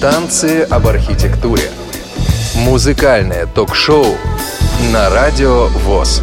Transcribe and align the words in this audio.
Танцы 0.00 0.60
об 0.70 0.86
архитектуре. 0.88 1.70
Музыкальное 2.54 3.46
ток-шоу 3.46 4.04
на 4.92 5.08
Радио 5.08 5.68
ВОЗ. 5.68 6.22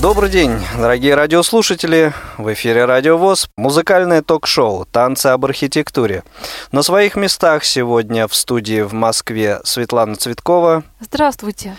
Добрый 0.00 0.30
день, 0.30 0.52
дорогие 0.78 1.14
радиослушатели. 1.14 2.14
В 2.38 2.50
эфире 2.54 2.86
Радио 2.86 3.18
ВОЗ 3.18 3.50
музыкальное 3.58 4.22
ток-шоу 4.22 4.86
«Танцы 4.86 5.26
об 5.26 5.44
архитектуре». 5.44 6.24
На 6.72 6.82
своих 6.82 7.14
местах 7.14 7.62
сегодня 7.62 8.26
в 8.26 8.34
студии 8.34 8.80
в 8.80 8.94
Москве 8.94 9.60
Светлана 9.64 10.16
Цветкова. 10.16 10.84
Здравствуйте. 10.98 11.76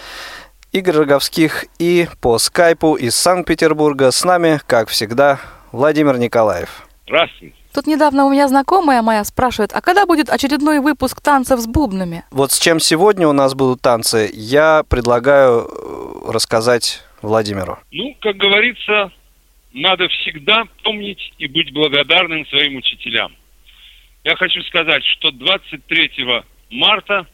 Игорь 0.71 0.97
Роговских 0.97 1.65
и 1.79 2.07
по 2.21 2.37
скайпу 2.37 2.93
из 2.93 3.15
Санкт-Петербурга 3.15 4.11
с 4.11 4.23
нами, 4.23 4.61
как 4.67 4.89
всегда, 4.89 5.39
Владимир 5.71 6.19
Николаев. 6.19 6.87
Здравствуйте. 7.07 7.62
Тут 7.73 7.87
недавно 7.87 8.25
у 8.25 8.31
меня 8.31 8.47
знакомая 8.47 9.01
моя 9.01 9.23
спрашивает, 9.23 9.71
а 9.73 9.81
когда 9.81 10.05
будет 10.05 10.29
очередной 10.29 10.79
выпуск 10.79 11.21
танцев 11.21 11.59
с 11.59 11.65
бубнами? 11.65 12.23
Вот 12.29 12.51
с 12.51 12.59
чем 12.59 12.79
сегодня 12.79 13.27
у 13.27 13.33
нас 13.33 13.55
будут 13.55 13.81
танцы, 13.81 14.29
я 14.31 14.83
предлагаю 14.87 15.67
э, 15.67 16.31
рассказать 16.31 17.01
Владимиру. 17.23 17.79
Ну, 17.91 18.15
как 18.21 18.37
говорится, 18.37 19.11
надо 19.73 20.07
всегда 20.07 20.65
помнить 20.83 21.33
и 21.39 21.47
быть 21.47 21.73
благодарным 21.73 22.45
своим 22.45 22.75
учителям. 22.75 23.35
Я 24.23 24.35
хочу 24.35 24.61
сказать, 24.63 25.03
что 25.05 25.31
23 25.31 26.11
марта, 26.69 27.25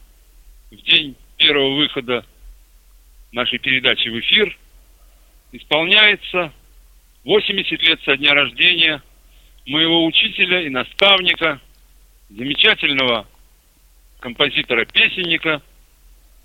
в 0.71 0.75
день 0.75 1.17
первого 1.35 1.75
выхода 1.75 2.25
нашей 3.33 3.59
передачи 3.59 4.07
в 4.07 4.17
эфир, 4.19 4.57
исполняется 5.51 6.53
80 7.25 7.81
лет 7.81 7.99
со 8.05 8.15
дня 8.15 8.33
рождения 8.33 9.03
моего 9.65 10.05
учителя 10.05 10.61
и 10.61 10.69
наставника, 10.69 11.59
замечательного 12.29 13.27
композитора-песенника, 14.19 15.61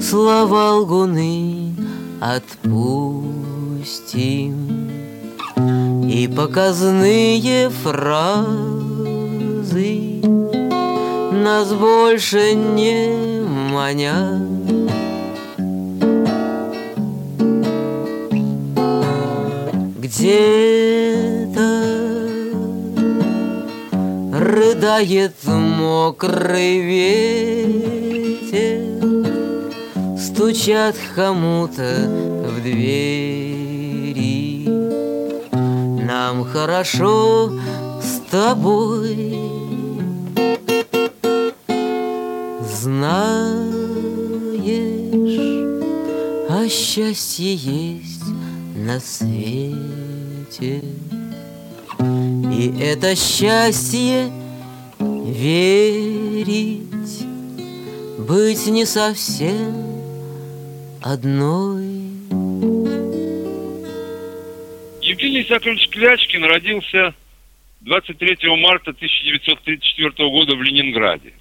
слова 0.00 0.76
лгуны 0.76 1.74
отпустим 2.20 3.34
и 6.14 6.28
показные 6.28 7.70
фразы 7.70 8.46
нас 11.32 11.72
больше 11.72 12.54
не 12.54 13.08
манят. 13.72 14.40
Где-то 19.98 21.58
рыдает 24.32 25.34
мокрый 25.44 26.78
ветер, 26.78 28.82
Стучат 30.16 30.94
кому-то 31.16 32.08
в 32.46 32.62
двери. 32.62 33.53
Нам 36.26 36.46
хорошо 36.46 37.52
с 38.00 38.30
тобой. 38.30 39.38
Знаешь, 42.80 43.68
а 46.48 46.66
счастье 46.66 47.54
есть 47.54 48.24
на 48.74 49.00
свете. 49.00 50.82
И 52.00 52.74
это 52.80 53.14
счастье 53.14 54.32
верить 54.98 56.80
Быть 58.26 58.66
не 58.66 58.86
совсем 58.86 59.74
одной 61.02 61.93
Евгений 65.44 65.58
Исаакович 65.58 65.88
Клячкин 65.88 66.44
родился 66.44 67.14
23 67.82 68.48
марта 68.56 68.90
1934 68.92 70.30
года 70.30 70.56
в 70.56 70.62
Ленинграде. 70.62 71.34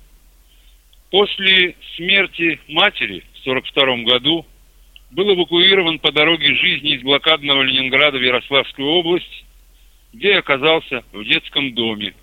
После 1.09 1.75
смерти 1.95 2.59
матери 2.67 3.23
в 3.33 3.47
1942 3.47 4.03
году 4.03 4.45
был 5.11 5.33
эвакуирован 5.33 5.99
по 5.99 6.11
дороге 6.11 6.53
жизни 6.55 6.95
из 6.95 7.01
блокадного 7.01 7.61
Ленинграда 7.61 8.17
в 8.17 8.21
Ярославскую 8.21 8.87
область, 8.87 9.45
где 10.11 10.35
оказался 10.35 11.03
в 11.13 11.23
детском 11.23 11.73
доме, 11.73 12.13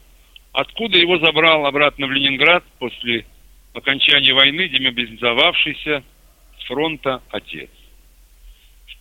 откуда 0.52 0.98
его 0.98 1.18
забрал 1.18 1.64
обратно 1.66 2.06
в 2.06 2.12
Ленинград 2.12 2.62
после 2.78 3.24
окончания 3.72 4.34
войны 4.34 4.68
демобилизовавшийся 4.68 6.02
с 6.58 6.64
фронта 6.64 7.22
отец. 7.30 7.70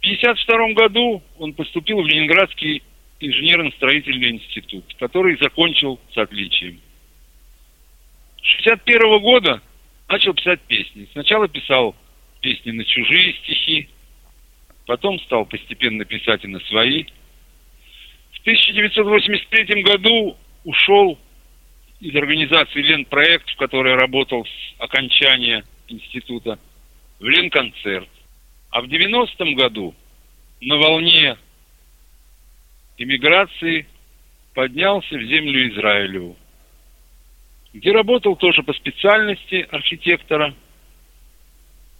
В 0.01 0.05
1952 0.05 0.73
году 0.73 1.21
он 1.37 1.53
поступил 1.53 2.01
в 2.01 2.07
Ленинградский 2.07 2.81
инженерно-строительный 3.19 4.29
институт, 4.31 4.85
который 4.97 5.37
закончил 5.37 5.99
с 6.13 6.17
отличием. 6.17 6.79
С 8.41 8.65
1961 8.65 9.19
года 9.19 9.61
начал 10.07 10.33
писать 10.33 10.61
песни. 10.61 11.07
Сначала 11.11 11.49
писал 11.49 11.95
песни 12.39 12.71
на 12.71 12.85
чужие 12.85 13.33
стихи, 13.33 13.89
потом 14.85 15.19
стал 15.19 15.45
постепенно 15.45 16.05
писать 16.05 16.45
и 16.45 16.47
на 16.47 16.59
свои. 16.61 17.03
В 18.31 18.39
1983 18.41 19.83
году 19.83 20.37
ушел 20.63 21.19
из 21.99 22.15
организации 22.15 22.81
Ленпроект, 22.81 23.49
в 23.49 23.57
которой 23.57 23.95
работал 23.95 24.45
с 24.45 24.81
окончания 24.81 25.65
института, 25.89 26.57
в 27.19 27.25
Ленконцерт. 27.25 28.07
А 28.71 28.81
в 28.81 28.85
90-м 28.85 29.55
году 29.55 29.95
на 30.61 30.77
волне 30.77 31.37
иммиграции 32.97 33.87
поднялся 34.53 35.17
в 35.17 35.23
землю 35.23 35.69
Израилеву, 35.69 36.37
где 37.73 37.91
работал 37.91 38.35
тоже 38.35 38.61
по 38.63 38.73
специальности 38.73 39.67
архитектора, 39.71 40.53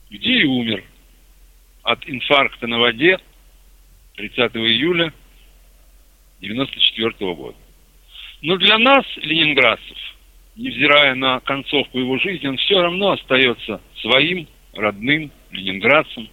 где 0.10 0.42
и 0.42 0.44
умер 0.46 0.84
от 1.84 2.08
инфаркта 2.08 2.68
на 2.68 2.80
воде 2.80 3.20
30 4.16 4.56
июля 4.58 5.14
94 6.42 7.34
года. 7.34 7.58
Но 8.42 8.58
для 8.58 8.78
нас, 8.78 9.06
ленинградцев, 9.18 9.98
невзирая 10.56 11.16
на 11.16 11.40
концовку 11.40 12.00
его 12.00 12.18
жизни, 12.20 12.48
он 12.48 12.58
все 12.58 12.82
равно 12.82 13.12
остается 13.12 13.82
своим 14.02 14.48
родным 14.74 15.32
ленинградцем. 15.52 16.30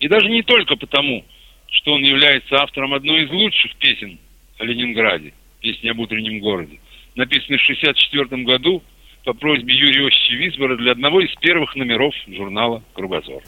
И 0.00 0.08
даже 0.08 0.28
не 0.28 0.42
только 0.42 0.76
потому, 0.76 1.24
что 1.70 1.92
он 1.92 2.02
является 2.02 2.56
автором 2.56 2.94
одной 2.94 3.24
из 3.24 3.30
лучших 3.30 3.74
песен 3.76 4.18
о 4.58 4.64
Ленинграде, 4.64 5.32
песни 5.60 5.88
об 5.88 5.98
утреннем 5.98 6.40
городе, 6.40 6.78
написанной 7.14 7.58
в 7.58 7.62
1964 7.62 8.42
году 8.44 8.82
по 9.24 9.34
просьбе 9.34 9.74
Юрия 9.74 10.06
Осича 10.06 10.34
Висбора 10.34 10.76
для 10.76 10.92
одного 10.92 11.20
из 11.20 11.34
первых 11.36 11.74
номеров 11.74 12.14
журнала 12.28 12.82
«Кругозор». 12.94 13.42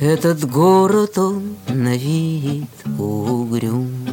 Этот 0.00 0.44
город, 0.48 1.18
он 1.18 1.56
на 1.68 1.96
вид 1.96 2.70
угрюм 2.98 4.07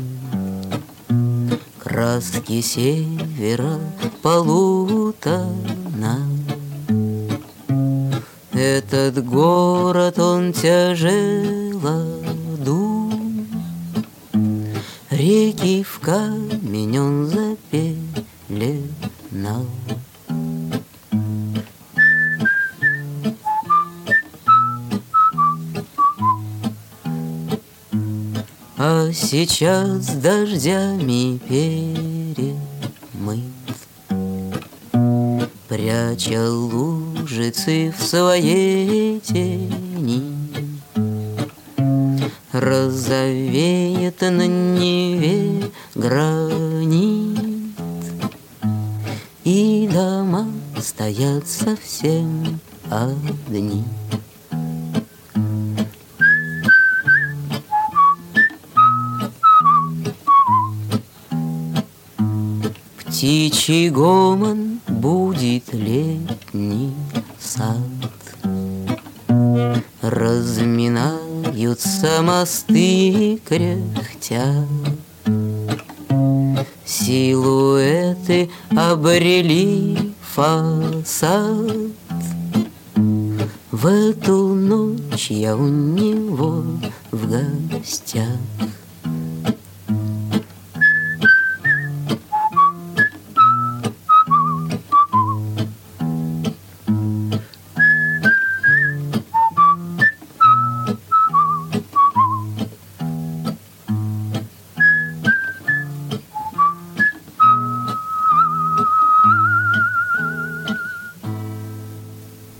краски 1.95 2.61
севера 2.61 3.79
полутона. 4.21 5.15
Этот 8.51 9.23
город, 9.23 10.19
он 10.19 10.51
тяжело 10.51 12.03
дум, 12.65 13.47
Реки 15.09 15.83
в 15.83 15.99
камень 16.01 16.99
он 16.99 17.27
запеленал. 17.27 17.94
Сейчас 29.35 30.15
дождями 30.15 31.37
перемыт. 31.49 32.55
Пряча 35.67 36.49
лужицы 36.49 37.93
в 37.97 38.01
своей 38.01 39.19
тени. 39.19 40.23
Розовеет 42.53 44.21
на 44.21 44.47
Неве 44.47 45.69
гранит 45.95 46.34
кряхтя. 73.55 74.67
Силуэты 76.85 78.49
обрели 78.71 80.13
фасад. 80.21 81.91
В 83.71 83.87
эту 83.87 84.53
ночь 84.55 85.31
я 85.31 85.55
у 85.55 85.67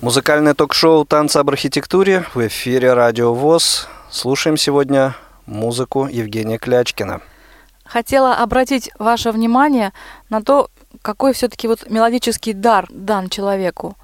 Музыкальное 0.05 0.53
ток-шоу 0.53 1.03
«Танцы 1.03 1.37
об 1.37 1.49
архитектуре» 1.49 2.25
в 2.35 2.47
эфире 2.47 2.93
Радио 2.93 3.33
ВОЗ. 3.33 3.89
Слушаем 4.11 4.55
сегодня 4.55 5.15
музыку 5.47 6.05
Евгения 6.05 6.59
Клячкина. 6.59 7.23
Хотела 7.85 8.35
обратить 8.35 8.91
ваше 8.99 9.31
внимание 9.31 9.93
на 10.29 10.43
то, 10.43 10.69
какой 11.01 11.33
все-таки 11.33 11.67
вот 11.67 11.89
мелодический 11.89 12.53
дар 12.53 12.85
дан 12.91 13.29
человеку. 13.29 13.97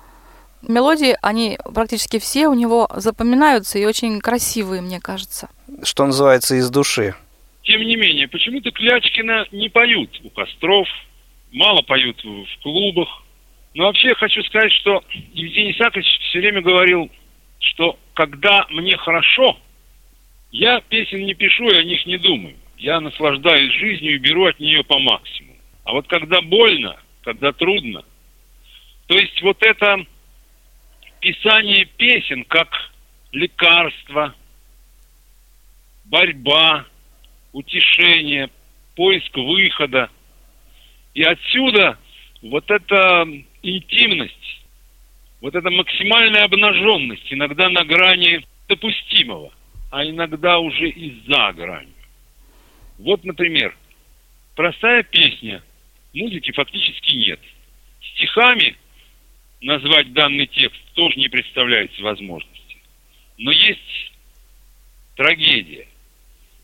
Мелодии, 0.63 1.15
они 1.21 1.59
практически 1.71 2.17
все 2.17 2.47
у 2.47 2.55
него 2.55 2.89
запоминаются 2.95 3.77
и 3.77 3.85
очень 3.85 4.21
красивые, 4.21 4.81
мне 4.81 4.99
кажется. 4.99 5.49
Что 5.83 6.07
называется, 6.07 6.55
из 6.55 6.67
души. 6.71 7.13
Тем 7.61 7.79
не 7.81 7.95
менее, 7.95 8.27
почему-то 8.27 8.71
Клячкина 8.71 9.45
не 9.51 9.69
поют 9.69 10.19
у 10.23 10.31
костров, 10.31 10.87
мало 11.51 11.83
поют 11.83 12.17
в 12.23 12.63
клубах. 12.63 13.20
Но 13.73 13.85
вообще 13.85 14.13
хочу 14.15 14.43
сказать, 14.43 14.71
что 14.73 15.03
Евгений 15.33 15.71
Исаакович 15.71 16.05
все 16.29 16.39
время 16.39 16.61
говорил, 16.61 17.09
что 17.59 17.97
когда 18.13 18.65
мне 18.69 18.97
хорошо, 18.97 19.57
я 20.51 20.81
песен 20.81 21.25
не 21.25 21.33
пишу 21.33 21.69
и 21.69 21.77
о 21.77 21.83
них 21.83 22.05
не 22.05 22.17
думаю. 22.17 22.55
Я 22.77 22.99
наслаждаюсь 22.99 23.71
жизнью 23.73 24.15
и 24.15 24.19
беру 24.19 24.45
от 24.45 24.59
нее 24.59 24.83
по 24.83 24.99
максимуму. 24.99 25.57
А 25.85 25.93
вот 25.93 26.07
когда 26.07 26.41
больно, 26.41 26.99
когда 27.23 27.53
трудно, 27.53 28.03
то 29.07 29.15
есть 29.15 29.41
вот 29.41 29.57
это 29.61 30.05
писание 31.21 31.85
песен 31.85 32.43
как 32.45 32.91
лекарство, 33.31 34.35
борьба, 36.05 36.85
утешение, 37.53 38.49
поиск 38.95 39.35
выхода. 39.37 40.09
И 41.13 41.23
отсюда 41.23 41.97
вот 42.41 42.69
эта 42.69 43.25
интимность, 43.61 44.61
вот 45.41 45.55
эта 45.55 45.69
максимальная 45.69 46.43
обнаженность, 46.43 47.31
иногда 47.31 47.69
на 47.69 47.83
грани 47.83 48.45
допустимого, 48.67 49.51
а 49.89 50.05
иногда 50.05 50.59
уже 50.59 50.89
и 50.89 51.21
за 51.27 51.51
гранью. 51.53 51.93
Вот, 52.99 53.23
например, 53.23 53.75
простая 54.55 55.03
песня, 55.03 55.63
музыки 56.13 56.51
фактически 56.51 57.15
нет. 57.15 57.39
Стихами 58.13 58.75
назвать 59.61 60.13
данный 60.13 60.47
текст 60.47 60.81
тоже 60.93 61.17
не 61.17 61.27
представляется 61.27 62.01
возможности. 62.03 62.77
Но 63.37 63.51
есть 63.51 64.11
трагедия, 65.15 65.87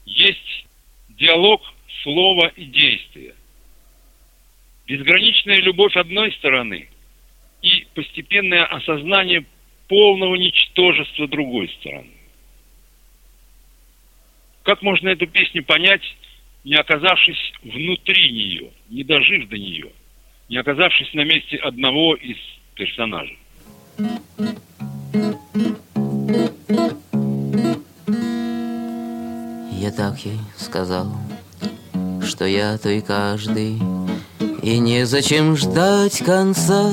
есть 0.06 0.66
диалог 1.10 1.62
слова 2.04 2.52
и 2.56 2.66
действия. 2.66 3.36
Безграничная 4.88 5.60
любовь 5.60 5.98
одной 5.98 6.32
стороны 6.34 6.88
и 7.62 7.86
постепенное 7.94 8.66
осознание 8.66 9.46
полного 9.90 10.36
ничтожества 10.36 11.28
другой 11.28 11.68
стороны. 11.80 12.12
Как 14.64 14.82
можно 14.82 15.10
эту 15.10 15.28
песню 15.28 15.64
понять, 15.64 16.04
не 16.64 16.76
оказавшись 16.76 17.54
внутри 17.64 18.32
нее, 18.32 18.72
не 18.90 19.04
дожив 19.04 19.50
до 19.50 19.58
нее, 19.58 19.92
не 20.48 20.58
оказавшись 20.58 21.14
на 21.14 21.26
месте 21.26 21.58
одного 21.58 22.16
из 22.16 22.38
персонажей? 22.76 23.38
Я 29.72 29.92
так 29.92 30.18
ей 30.20 30.38
сказал, 30.58 31.14
что 32.26 32.46
я 32.46 32.78
то 32.78 32.90
и 32.90 33.02
каждый, 33.02 33.78
И 34.68 34.80
незачем 34.80 35.56
ждать 35.56 36.18
конца, 36.18 36.92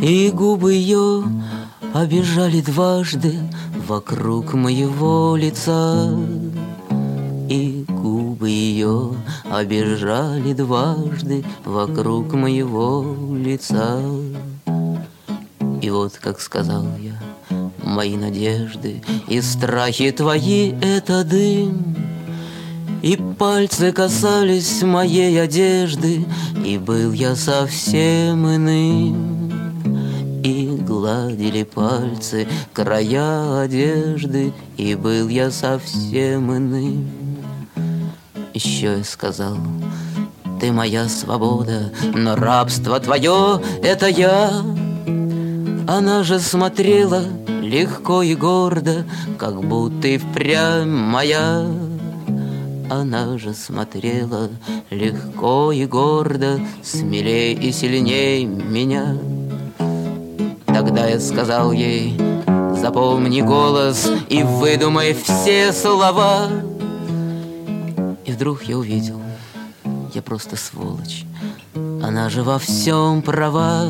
И 0.00 0.30
губы 0.30 0.74
ее 0.74 1.24
обижали 1.92 2.60
дважды 2.60 3.36
Вокруг 3.88 4.54
моего 4.54 5.34
лица. 5.34 6.16
И 7.50 7.84
губы 7.88 8.48
ее 8.48 9.16
обижали 9.50 10.52
дважды 10.52 11.44
Вокруг 11.64 12.32
моего 12.34 13.16
лица. 13.36 14.00
И 15.82 15.90
вот, 15.90 16.12
как 16.22 16.40
сказал 16.40 16.86
я, 17.00 17.20
мои 17.82 18.16
надежды 18.16 19.02
и 19.26 19.40
страхи 19.40 20.12
твои— 20.12 20.74
это 20.80 21.24
дым. 21.24 22.05
И 23.02 23.16
пальцы 23.38 23.92
касались 23.92 24.82
моей 24.82 25.40
одежды, 25.40 26.24
И 26.64 26.78
был 26.78 27.12
я 27.12 27.36
совсем 27.36 28.46
иным. 28.46 29.52
И 30.42 30.68
гладили 30.80 31.62
пальцы 31.64 32.46
края 32.72 33.60
одежды, 33.60 34.52
И 34.76 34.94
был 34.94 35.28
я 35.28 35.50
совсем 35.50 36.56
иным. 36.56 37.08
Еще 38.54 38.98
я 38.98 39.04
сказал, 39.04 39.58
ты 40.58 40.72
моя 40.72 41.08
свобода, 41.08 41.92
но 42.14 42.34
рабство 42.36 42.98
твое— 42.98 43.60
это 43.82 44.06
я. 44.06 44.62
Она 45.86 46.22
же 46.22 46.40
смотрела 46.40 47.22
легко 47.60 48.22
и 48.22 48.34
гордо, 48.34 49.04
Как 49.38 49.62
будто 49.62 50.08
и 50.08 50.18
впрямь 50.18 50.88
моя. 50.88 51.66
Она 52.88 53.36
же 53.36 53.52
смотрела 53.52 54.48
легко 54.90 55.72
и 55.72 55.86
гордо, 55.86 56.60
Смелей 56.82 57.54
и 57.54 57.72
сильней 57.72 58.44
меня. 58.44 59.18
Тогда 60.66 61.06
я 61.06 61.18
сказал 61.18 61.72
ей, 61.72 62.16
запомни 62.78 63.40
голос 63.40 64.08
И 64.28 64.42
выдумай 64.42 65.14
все 65.14 65.72
слова. 65.72 66.48
И 68.24 68.32
вдруг 68.32 68.62
я 68.64 68.78
увидел, 68.78 69.20
я 70.14 70.22
просто 70.22 70.56
сволочь. 70.56 71.24
Она 71.74 72.28
же 72.28 72.44
во 72.44 72.58
всем 72.58 73.22
права. 73.22 73.82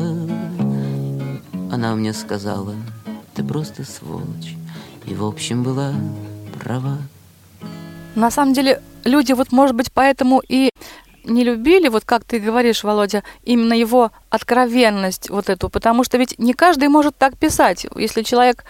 Она 1.71 1.93
мне 1.95 2.13
сказала, 2.13 2.73
ты 3.35 3.43
просто 3.43 3.83
сволочь. 3.83 4.55
И 5.05 5.13
в 5.13 5.23
общем 5.23 5.61
была 5.61 5.93
права. 6.59 6.97
На 8.17 8.31
самом 8.31 8.53
деле, 8.53 8.81
люди 9.03 9.31
вот, 9.33 9.51
может 9.51 9.75
быть, 9.75 9.91
поэтому 9.93 10.41
и 10.49 10.71
не 11.23 11.43
любили, 11.43 11.87
вот 11.87 12.03
как 12.03 12.23
ты 12.23 12.39
говоришь, 12.39 12.83
Володя, 12.83 13.23
именно 13.43 13.73
его 13.73 14.11
откровенность 14.31 15.29
вот 15.29 15.49
эту, 15.49 15.69
потому 15.69 16.03
что 16.03 16.17
ведь 16.17 16.39
не 16.39 16.53
каждый 16.53 16.87
может 16.87 17.15
так 17.15 17.37
писать. 17.37 17.85
Если 17.95 18.23
человек 18.23 18.65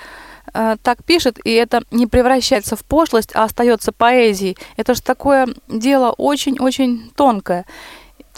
э, 0.53 0.75
так 0.83 1.01
пишет, 1.05 1.39
и 1.45 1.53
это 1.53 1.83
не 1.91 2.07
превращается 2.07 2.75
в 2.75 2.83
пошлость, 2.83 3.31
а 3.35 3.45
остается 3.45 3.93
поэзией, 3.93 4.57
это 4.75 4.95
же 4.95 5.01
такое 5.01 5.47
дело 5.69 6.11
очень-очень 6.17 7.09
тонкое. 7.15 7.65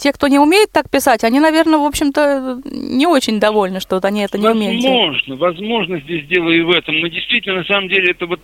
Те, 0.00 0.14
кто 0.14 0.28
не 0.28 0.38
умеет 0.38 0.72
так 0.72 0.88
писать, 0.88 1.24
они, 1.24 1.40
наверное, 1.40 1.78
в 1.78 1.84
общем-то, 1.84 2.62
не 2.64 3.06
очень 3.06 3.38
довольны, 3.38 3.80
что 3.80 3.96
вот 3.96 4.06
они 4.06 4.22
это 4.22 4.38
не 4.38 4.48
умеют. 4.48 4.82
Возможно, 4.82 5.36
возможно, 5.36 6.00
здесь 6.00 6.26
дело 6.26 6.48
и 6.48 6.62
в 6.62 6.70
этом. 6.70 6.98
Но 7.00 7.08
действительно, 7.08 7.56
на 7.56 7.64
самом 7.64 7.90
деле, 7.90 8.12
это 8.12 8.24
вот, 8.24 8.40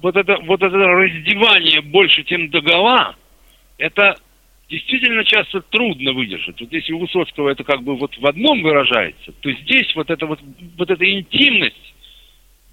вот, 0.00 0.14
это, 0.14 0.38
вот 0.46 0.62
это 0.62 0.76
раздевание 0.76 1.80
больше, 1.80 2.22
чем 2.22 2.50
догола, 2.50 3.16
это 3.78 4.14
действительно 4.68 5.24
часто 5.24 5.62
трудно 5.62 6.12
выдержать. 6.12 6.60
Вот 6.60 6.72
если 6.72 6.92
у 6.92 7.00
Высоцкого 7.00 7.48
это 7.50 7.64
как 7.64 7.82
бы 7.82 7.96
вот 7.96 8.16
в 8.16 8.24
одном 8.24 8.62
выражается, 8.62 9.32
то 9.40 9.50
здесь 9.50 9.92
вот 9.96 10.08
эта 10.08 10.24
вот, 10.26 10.38
вот 10.78 10.88
эта 10.88 11.04
интимность 11.04 11.94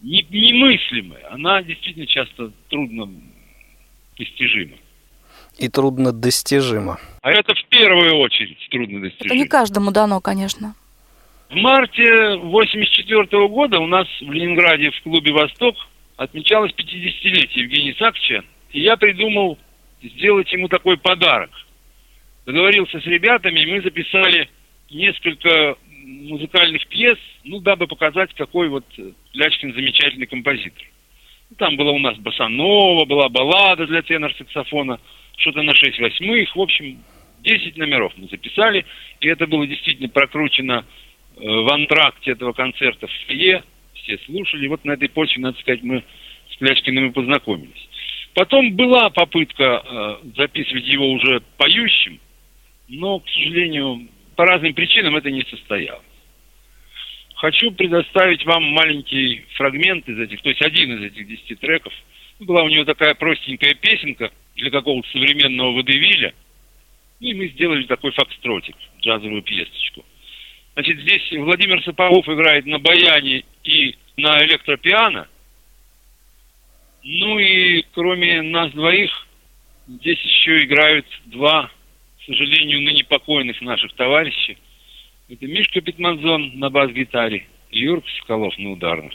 не, 0.03 0.23
немыслимая, 0.29 1.31
она 1.31 1.63
действительно 1.63 2.05
часто 2.05 2.51
трудно 2.69 3.09
достижима. 4.19 4.77
И 5.59 5.67
трудно 5.67 6.11
достижима. 6.11 6.99
А 7.21 7.31
это 7.31 7.53
в 7.53 7.65
первую 7.65 8.15
очередь 8.17 8.57
трудно 8.71 9.01
достижимо. 9.01 9.33
Это 9.33 9.35
не 9.35 9.47
каждому 9.47 9.91
дано, 9.91 10.21
конечно. 10.21 10.73
В 11.49 11.55
марте 11.55 12.37
84 12.37 13.47
года 13.47 13.79
у 13.79 13.87
нас 13.87 14.07
в 14.21 14.31
Ленинграде 14.31 14.91
в 14.91 15.03
клубе 15.03 15.33
«Восток» 15.33 15.75
отмечалось 16.15 16.71
50-летие 16.71 17.63
Евгения 17.63 17.95
Сакча, 17.97 18.43
и 18.71 18.81
я 18.81 18.97
придумал 18.97 19.57
сделать 20.01 20.51
ему 20.53 20.67
такой 20.67 20.97
подарок– 20.97 21.51
договорился 22.49 22.99
с 22.99 23.05
ребятами, 23.05 23.59
и 23.59 23.71
мы 23.71 23.81
записали 23.81 24.49
несколько 24.89 25.75
музыкальных 26.03 26.87
пьес, 26.87 27.17
ну, 27.43 27.59
дабы 27.59 27.85
показать, 27.85 28.33
какой 28.33 28.69
вот 28.69 28.85
Лячкин 29.33 29.73
замечательный 29.75 30.25
композитор. 30.25 30.83
Там 31.57 31.77
была 31.77 31.91
у 31.91 31.99
нас 31.99 32.17
басанова, 32.17 33.05
была 33.05 33.29
баллада 33.29 33.85
для 33.85 34.01
тенор-саксофона, 34.01 34.99
что-то 35.39 35.61
на 35.61 35.73
6 35.73 35.99
восьмых, 35.99 36.55
в 36.55 36.61
общем, 36.61 37.03
10 37.43 37.77
номеров 37.77 38.13
мы 38.17 38.27
записали, 38.27 38.85
и 39.19 39.27
это 39.27 39.47
было 39.47 39.65
действительно 39.65 40.09
прокручено 40.09 40.85
э, 41.35 41.41
в 41.41 41.71
антракте 41.71 42.31
этого 42.31 42.53
концерта 42.53 43.07
в 43.07 43.11
фойе, 43.27 43.63
все 43.93 44.17
слушали, 44.19 44.67
вот 44.67 44.85
на 44.85 44.91
этой 44.91 45.09
почве, 45.09 45.41
надо 45.41 45.59
сказать, 45.59 45.83
мы 45.83 46.03
с 46.51 46.57
Клячкиным 46.57 47.09
и 47.09 47.13
познакомились. 47.13 47.87
Потом 48.33 48.75
была 48.75 49.09
попытка 49.09 49.83
э, 50.23 50.27
записывать 50.37 50.85
его 50.85 51.11
уже 51.11 51.41
поющим, 51.57 52.19
но, 52.87 53.19
к 53.19 53.29
сожалению, 53.29 54.07
по 54.35 54.45
разным 54.45 54.73
причинам 54.73 55.15
это 55.15 55.31
не 55.31 55.43
состоялось. 55.43 56.03
Хочу 57.35 57.71
предоставить 57.71 58.45
вам 58.45 58.63
маленький 58.63 59.45
фрагмент 59.55 60.07
из 60.09 60.19
этих, 60.19 60.41
то 60.41 60.49
есть 60.49 60.61
один 60.61 60.97
из 60.97 61.11
этих 61.11 61.27
десяти 61.27 61.55
треков. 61.55 61.93
Была 62.39 62.63
у 62.63 62.69
него 62.69 62.83
такая 62.83 63.15
простенькая 63.15 63.73
песенка 63.75 64.31
для 64.59 64.71
какого-то 64.71 65.09
современного 65.09 65.73
водевиля. 65.73 66.33
И 67.19 67.33
мы 67.33 67.47
сделали 67.49 67.83
такой 67.83 68.11
фокстротик, 68.11 68.75
джазовую 69.01 69.41
пьесочку. 69.41 70.05
Значит, 70.73 70.99
здесь 71.01 71.31
Владимир 71.31 71.83
Сапогов 71.83 72.27
играет 72.29 72.65
на 72.65 72.79
баяне 72.79 73.43
и 73.63 73.95
на 74.17 74.43
электропиано. 74.45 75.27
Ну 77.03 77.39
и 77.39 77.83
кроме 77.93 78.41
нас 78.41 78.71
двоих, 78.71 79.27
здесь 79.87 80.19
еще 80.21 80.63
играют 80.63 81.05
два 81.25 81.71
сожалению, 82.29 82.81
ныне 82.81 83.03
покойных 83.03 83.59
наших 83.61 83.93
товарищей. 83.93 84.57
Это 85.29 85.45
Мишка 85.47 85.81
Петманзон 85.81 86.59
на 86.59 86.69
бас-гитаре 86.69 87.47
и 87.71 87.79
Юрка 87.79 88.07
Соколов 88.19 88.57
на 88.57 88.71
ударных. 88.71 89.13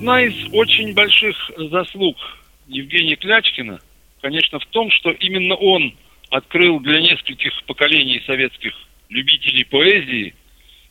Одна 0.00 0.22
из 0.22 0.34
очень 0.54 0.94
больших 0.94 1.36
заслуг 1.58 2.16
Евгения 2.68 3.16
Клячкина, 3.16 3.80
конечно, 4.22 4.58
в 4.58 4.64
том, 4.64 4.90
что 4.90 5.10
именно 5.10 5.54
он 5.56 5.94
открыл 6.30 6.80
для 6.80 7.02
нескольких 7.02 7.52
поколений 7.64 8.22
советских 8.24 8.72
любителей 9.10 9.62
поэзии 9.66 10.34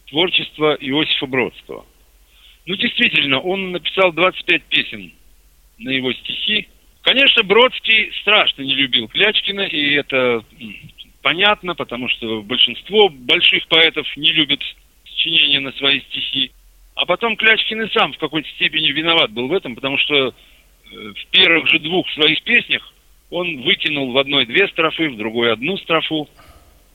творчество 0.10 0.78
Иосифа 0.80 1.26
Бродского. 1.26 1.88
Ну, 2.68 2.76
действительно, 2.76 3.40
он 3.40 3.72
написал 3.72 4.14
25 4.14 4.64
песен 4.66 5.12
на 5.80 5.90
его 5.90 6.14
стихи. 6.14 6.68
Конечно, 7.02 7.42
Бродский 7.42 8.12
страшно 8.22 8.62
не 8.62 8.76
любил 8.76 9.08
Клячкина, 9.08 9.62
и 9.62 9.94
это 9.94 10.46
понятно, 11.24 11.74
потому 11.74 12.10
что 12.10 12.44
большинство 12.44 13.10
больших 13.10 13.68
поэтов 13.70 14.06
не 14.16 14.32
любят 14.34 14.62
сочинения 15.04 15.62
на 15.62 15.72
свои 15.72 16.00
стихи. 16.02 16.52
А 17.00 17.06
потом 17.06 17.38
Клячкин 17.38 17.84
и 17.84 17.94
сам 17.94 18.12
в 18.12 18.18
какой-то 18.18 18.50
степени 18.50 18.92
виноват 18.92 19.32
был 19.32 19.48
в 19.48 19.54
этом, 19.54 19.74
потому 19.74 19.98
что 19.98 20.28
э, 20.28 20.32
в 20.92 21.26
первых 21.32 21.70
же 21.70 21.80
двух 21.80 22.10
своих 22.10 22.44
песнях 22.44 22.94
он 23.30 23.62
выкинул 23.62 24.12
в 24.12 24.18
одной 24.18 24.46
две 24.46 24.68
строфы, 24.68 25.10
в 25.10 25.16
другой 25.16 25.54
одну 25.54 25.78
строфу. 25.78 26.28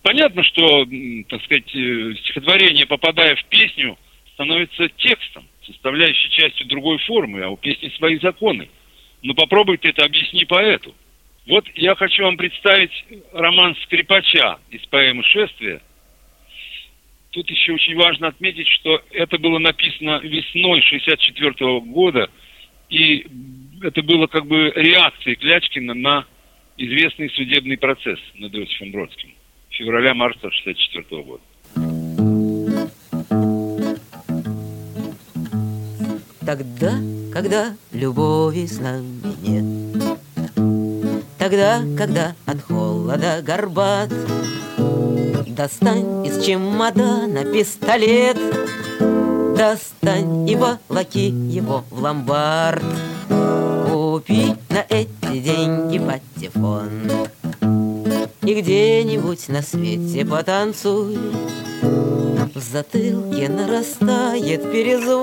понятно, 0.02 0.42
что, 0.42 0.84
так 1.30 1.42
сказать, 1.44 1.74
э, 1.74 2.16
стихотворение, 2.22 2.84
попадая 2.84 3.34
в 3.34 3.44
песню, 3.46 3.96
становится 4.34 4.90
текстом, 4.90 5.48
составляющей 5.64 6.28
частью 6.28 6.66
другой 6.66 6.98
формы, 6.98 7.42
а 7.42 7.48
у 7.48 7.56
песни 7.56 7.88
свои 7.96 8.18
законы. 8.18 8.68
Но 9.22 9.32
попробуй 9.32 9.78
ты 9.78 9.88
это 9.88 10.04
объясни 10.04 10.44
поэту. 10.44 10.94
Вот 11.46 11.64
я 11.76 11.94
хочу 11.94 12.24
вам 12.24 12.36
представить 12.36 12.92
роман 13.32 13.74
Скрипача 13.84 14.58
из 14.68 14.84
поэмы 14.84 15.22
«Шествие». 15.24 15.80
Тут 17.34 17.50
еще 17.50 17.72
очень 17.72 17.96
важно 17.96 18.28
отметить, 18.28 18.68
что 18.68 19.02
это 19.10 19.38
было 19.38 19.58
написано 19.58 20.20
весной 20.22 20.80
64 20.82 21.80
года, 21.80 22.30
и 22.88 23.26
это 23.82 24.02
было 24.02 24.28
как 24.28 24.46
бы 24.46 24.72
реакцией 24.76 25.34
Клячкина 25.34 25.94
на 25.94 26.26
известный 26.76 27.28
судебный 27.30 27.76
процесс 27.76 28.20
над 28.36 28.54
Иосифом 28.54 28.92
Бродским 28.92 29.34
февраля-марта 29.70 30.48
64 30.48 31.22
года. 31.22 31.42
Тогда, 36.46 36.92
когда 37.32 37.76
любови 37.92 38.66
с 38.66 38.78
нами 38.78 39.34
нет 39.42 40.14
Тогда, 41.40 41.82
когда 41.98 42.36
от 42.46 42.62
холода 42.62 43.42
горбат 43.42 44.10
Достань 45.56 46.26
из 46.26 46.44
чемодана 46.44 47.44
пистолет. 47.44 48.36
Достань 49.56 50.50
и 50.50 50.56
волоки 50.56 51.28
его 51.28 51.84
в 51.90 52.02
ломбард. 52.02 52.82
Купи 53.88 54.56
на 54.68 54.84
эти 54.88 55.38
деньги 55.38 56.00
патефон. 56.00 56.90
И 58.42 58.54
где-нибудь 58.60 59.48
на 59.48 59.62
свете 59.62 60.24
потанцуй. 60.24 61.18
В 62.52 62.58
затылке 62.58 63.48
нарастает 63.48 64.72
перезвон. 64.72 65.14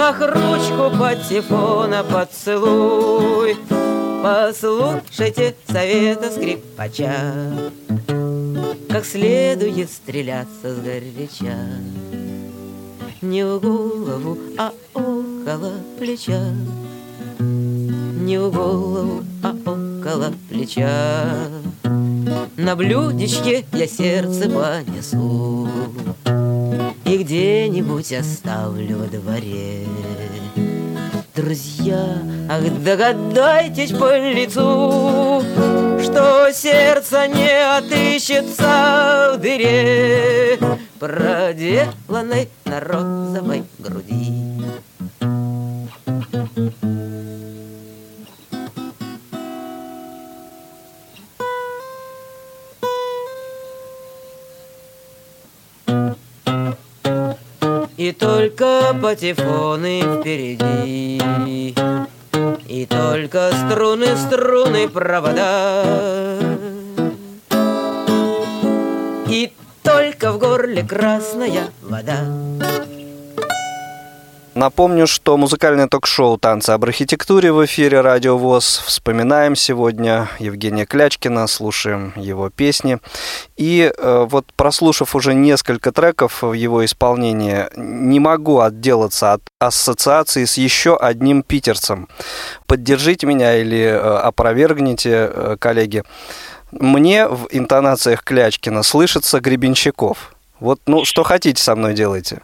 Ах, 0.00 0.20
ручку 0.20 0.90
патефона 0.98 2.02
поцелуй. 2.02 3.56
Послушайте 4.20 5.54
совета 5.68 6.28
скрипача 6.28 7.70
Как 8.88 9.04
следует 9.04 9.90
стреляться 9.90 10.74
с 10.74 10.78
горяча. 10.80 11.56
Не 13.20 13.44
в 13.44 13.60
голову, 13.60 14.38
а 14.58 14.72
около 14.94 15.72
плеча. 15.98 16.52
Не 17.38 18.38
в 18.38 18.50
голову, 18.50 19.24
а 19.42 19.50
около 19.50 20.32
плеча. 20.48 21.48
На 22.56 22.74
блюдечке 22.74 23.64
я 23.72 23.86
сердце 23.86 24.48
понесу 24.48 25.68
И 27.04 27.18
где-нибудь 27.18 28.12
оставлю 28.12 28.98
во 28.98 29.06
дворе. 29.06 29.84
Друзья, 31.34 32.18
ах, 32.48 32.62
догадайтесь 32.82 33.92
по 33.92 34.16
лицу, 34.18 35.42
Что 36.06 36.52
сердце 36.52 37.26
не 37.26 37.50
отыщется 37.50 39.32
в 39.34 39.38
дыре, 39.38 40.56
Проделанной 41.00 42.48
на 42.64 42.80
розовой 42.80 43.64
груди. 43.80 44.32
И 57.96 58.12
только 58.12 58.94
патефоны 59.02 60.02
впереди 60.20 61.74
И 62.68 62.84
только 62.84 63.52
струны, 63.52 64.16
струны, 64.16 64.88
провода. 64.88 65.84
И 69.28 69.52
только 69.82 70.32
в 70.32 70.38
горле 70.38 70.82
красная 70.82 71.68
вода 71.82 72.45
Напомню, 74.56 75.06
что 75.06 75.36
музыкальное 75.36 75.86
ток-шоу 75.86 76.38
«Танцы 76.38 76.70
об 76.70 76.82
архитектуре» 76.84 77.52
в 77.52 77.62
эфире 77.66 78.00
«Радио 78.00 78.38
ВОЗ». 78.38 78.82
Вспоминаем 78.86 79.54
сегодня 79.54 80.30
Евгения 80.38 80.86
Клячкина, 80.86 81.46
слушаем 81.46 82.14
его 82.16 82.48
песни. 82.48 82.98
И 83.58 83.92
э, 83.94 84.26
вот 84.26 84.46
прослушав 84.56 85.14
уже 85.14 85.34
несколько 85.34 85.92
треков 85.92 86.40
в 86.40 86.54
его 86.54 86.82
исполнении, 86.86 87.66
не 87.76 88.18
могу 88.18 88.60
отделаться 88.60 89.34
от 89.34 89.42
ассоциации 89.58 90.46
с 90.46 90.56
еще 90.56 90.96
одним 90.96 91.42
питерцем. 91.42 92.08
Поддержите 92.66 93.26
меня 93.26 93.56
или 93.58 93.82
э, 93.82 93.98
опровергните, 93.98 95.30
э, 95.34 95.56
коллеги. 95.60 96.02
Мне 96.72 97.28
в 97.28 97.46
интонациях 97.50 98.24
Клячкина 98.24 98.82
слышится 98.82 99.38
Гребенщиков. 99.40 100.34
Вот, 100.60 100.80
ну, 100.86 101.04
что 101.04 101.24
хотите 101.24 101.62
со 101.62 101.76
мной 101.76 101.92
делайте. 101.92 102.40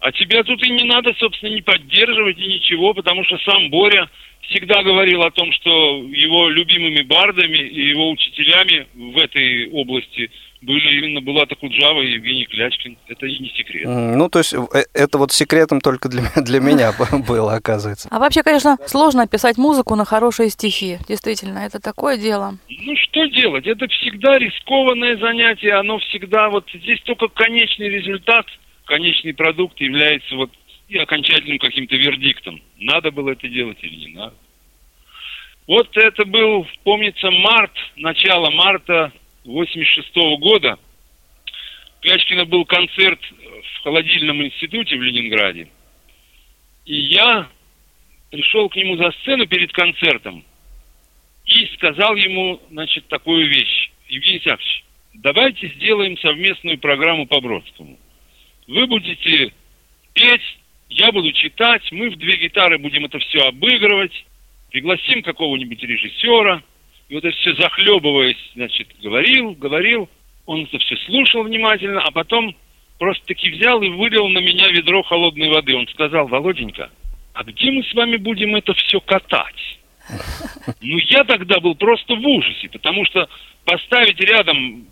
А 0.00 0.12
тебя 0.12 0.42
тут 0.42 0.62
и 0.64 0.70
не 0.70 0.84
надо, 0.84 1.12
собственно, 1.18 1.50
не 1.50 1.60
поддерживать 1.60 2.38
и 2.38 2.46
ничего, 2.46 2.94
потому 2.94 3.22
что 3.24 3.36
сам 3.44 3.68
Боря 3.70 4.08
всегда 4.48 4.82
говорил 4.82 5.22
о 5.22 5.30
том, 5.30 5.52
что 5.52 5.70
его 6.04 6.48
любимыми 6.48 7.02
бардами 7.02 7.58
и 7.58 7.88
его 7.90 8.10
учителями 8.10 8.86
в 8.94 9.18
этой 9.18 9.70
области 9.70 10.30
были 10.62 10.98
именно 10.98 11.20
Булата 11.20 11.54
Куджава 11.54 12.00
и 12.00 12.12
Евгений 12.12 12.46
Клячкин. 12.46 12.96
Это 13.08 13.26
и 13.26 13.38
не 13.38 13.48
секрет. 13.50 13.86
Ну, 13.86 14.28
то 14.28 14.38
есть 14.40 14.54
э, 14.54 14.84
это 14.94 15.18
вот 15.18 15.32
секретом 15.32 15.80
только 15.80 16.08
для, 16.08 16.22
для 16.36 16.60
меня 16.60 16.92
было, 17.28 17.54
оказывается. 17.54 18.08
А 18.10 18.18
вообще, 18.18 18.42
конечно, 18.42 18.78
сложно 18.86 19.26
писать 19.26 19.58
музыку 19.58 19.96
на 19.96 20.06
хорошие 20.06 20.48
стихи. 20.48 20.98
Действительно, 21.08 21.58
это 21.58 21.80
такое 21.80 22.16
дело. 22.16 22.58
Ну, 22.68 22.96
что 22.96 23.26
делать? 23.26 23.66
Это 23.66 23.86
всегда 23.88 24.38
рискованное 24.38 25.18
занятие. 25.18 25.74
Оно 25.74 25.98
всегда... 25.98 26.48
Вот 26.48 26.66
здесь 26.72 27.00
только 27.02 27.28
конечный 27.28 27.90
результат– 27.90 28.46
конечный 28.90 29.32
продукт 29.32 29.80
является 29.80 30.34
вот 30.34 30.50
и 30.88 30.98
окончательным 30.98 31.60
каким-то 31.60 31.94
вердиктом. 31.94 32.60
Надо 32.76 33.12
было 33.12 33.30
это 33.30 33.48
делать 33.48 33.78
или 33.82 33.94
не 33.94 34.14
надо. 34.14 34.34
Вот 35.68 35.96
это 35.96 36.24
был, 36.24 36.66
помнится, 36.82 37.30
март, 37.30 37.70
начало 37.94 38.50
марта 38.50 39.12
86 39.44 40.16
-го 40.16 40.36
года. 40.38 40.76
Клячкина 42.00 42.44
был 42.46 42.64
концерт 42.64 43.20
в 43.22 43.82
холодильном 43.84 44.44
институте 44.44 44.96
в 44.96 45.02
Ленинграде. 45.02 45.68
И 46.84 46.94
я 46.94 47.48
пришел 48.32 48.68
к 48.68 48.74
нему 48.74 48.96
за 48.96 49.12
сцену 49.20 49.46
перед 49.46 49.70
концертом 49.72 50.44
и 51.46 51.66
сказал 51.76 52.16
ему, 52.16 52.60
значит, 52.70 53.06
такую 53.06 53.46
вещь. 53.46 53.92
Евгений 54.08 54.38
Исаакович, 54.38 54.84
давайте 55.14 55.68
сделаем 55.76 56.18
совместную 56.18 56.78
программу 56.78 57.26
по 57.26 57.40
Бродскому– 57.40 57.96
вы 58.66 58.86
будете 58.86 59.52
петь, 60.14 60.58
я 60.88 61.12
буду 61.12 61.32
читать, 61.32 61.82
мы 61.92 62.10
в 62.10 62.16
две 62.16 62.36
гитары 62.36 62.78
будем 62.78 63.04
это 63.04 63.18
все 63.18 63.40
обыгрывать, 63.40 64.24
пригласим 64.70 65.22
какого-нибудь 65.22 65.82
режиссера, 65.82 66.62
и 67.08 67.14
вот 67.14 67.24
это 67.24 67.36
все 67.36 67.54
захлебываясь, 67.54 68.50
значит, 68.54 68.88
говорил, 69.02 69.52
говорил, 69.52 70.08
он 70.46 70.64
это 70.64 70.78
все 70.78 70.96
слушал 71.06 71.44
внимательно, 71.44 72.00
а 72.00 72.10
потом 72.10 72.56
просто-таки 72.98 73.50
взял 73.50 73.80
и 73.82 73.88
вылил 73.88 74.28
на 74.28 74.38
меня 74.38 74.68
ведро 74.68 75.02
холодной 75.02 75.48
воды. 75.48 75.74
Он 75.74 75.88
сказал, 75.88 76.28
Володенька, 76.28 76.90
а 77.32 77.44
где 77.44 77.70
мы 77.70 77.82
с 77.84 77.94
вами 77.94 78.16
будем 78.16 78.54
это 78.56 78.74
все 78.74 79.00
катать? 79.00 79.78
Ну, 80.82 80.98
я 80.98 81.24
тогда 81.24 81.58
был 81.60 81.74
просто 81.74 82.14
в 82.14 82.26
ужасе, 82.26 82.68
потому 82.68 83.04
что 83.06 83.28
поставить 83.64 84.20
рядом 84.20 84.86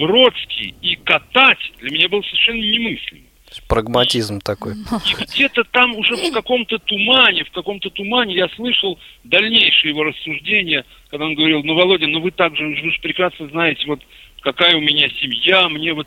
Бродский 0.00 0.74
и 0.80 0.96
катать 0.96 1.58
для 1.78 1.90
меня 1.90 2.08
было 2.08 2.22
совершенно 2.22 2.60
немыслимо. 2.60 3.26
Прагматизм 3.68 4.40
такой. 4.40 4.74
И 4.74 5.24
где-то 5.24 5.64
там 5.64 5.94
уже 5.96 6.14
в 6.14 6.32
каком-то 6.32 6.78
тумане, 6.78 7.44
в 7.44 7.50
каком-то 7.50 7.90
тумане 7.90 8.36
я 8.36 8.48
слышал 8.50 8.98
дальнейшие 9.24 9.90
его 9.90 10.04
рассуждения, 10.04 10.84
когда 11.10 11.26
он 11.26 11.34
говорил, 11.34 11.62
ну, 11.64 11.74
Володя, 11.74 12.06
ну 12.06 12.20
вы 12.20 12.30
так 12.30 12.56
же, 12.56 12.64
вы 12.64 12.90
же 12.92 13.00
прекрасно 13.02 13.48
знаете, 13.48 13.84
вот 13.86 14.00
какая 14.40 14.76
у 14.76 14.80
меня 14.80 15.08
семья, 15.20 15.68
мне 15.68 15.92
вот 15.92 16.06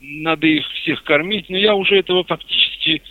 надо 0.00 0.46
их 0.46 0.66
всех 0.82 1.02
кормить, 1.02 1.48
но 1.48 1.56
я 1.56 1.74
уже 1.74 1.96
этого 1.98 2.24
фактически 2.24 3.02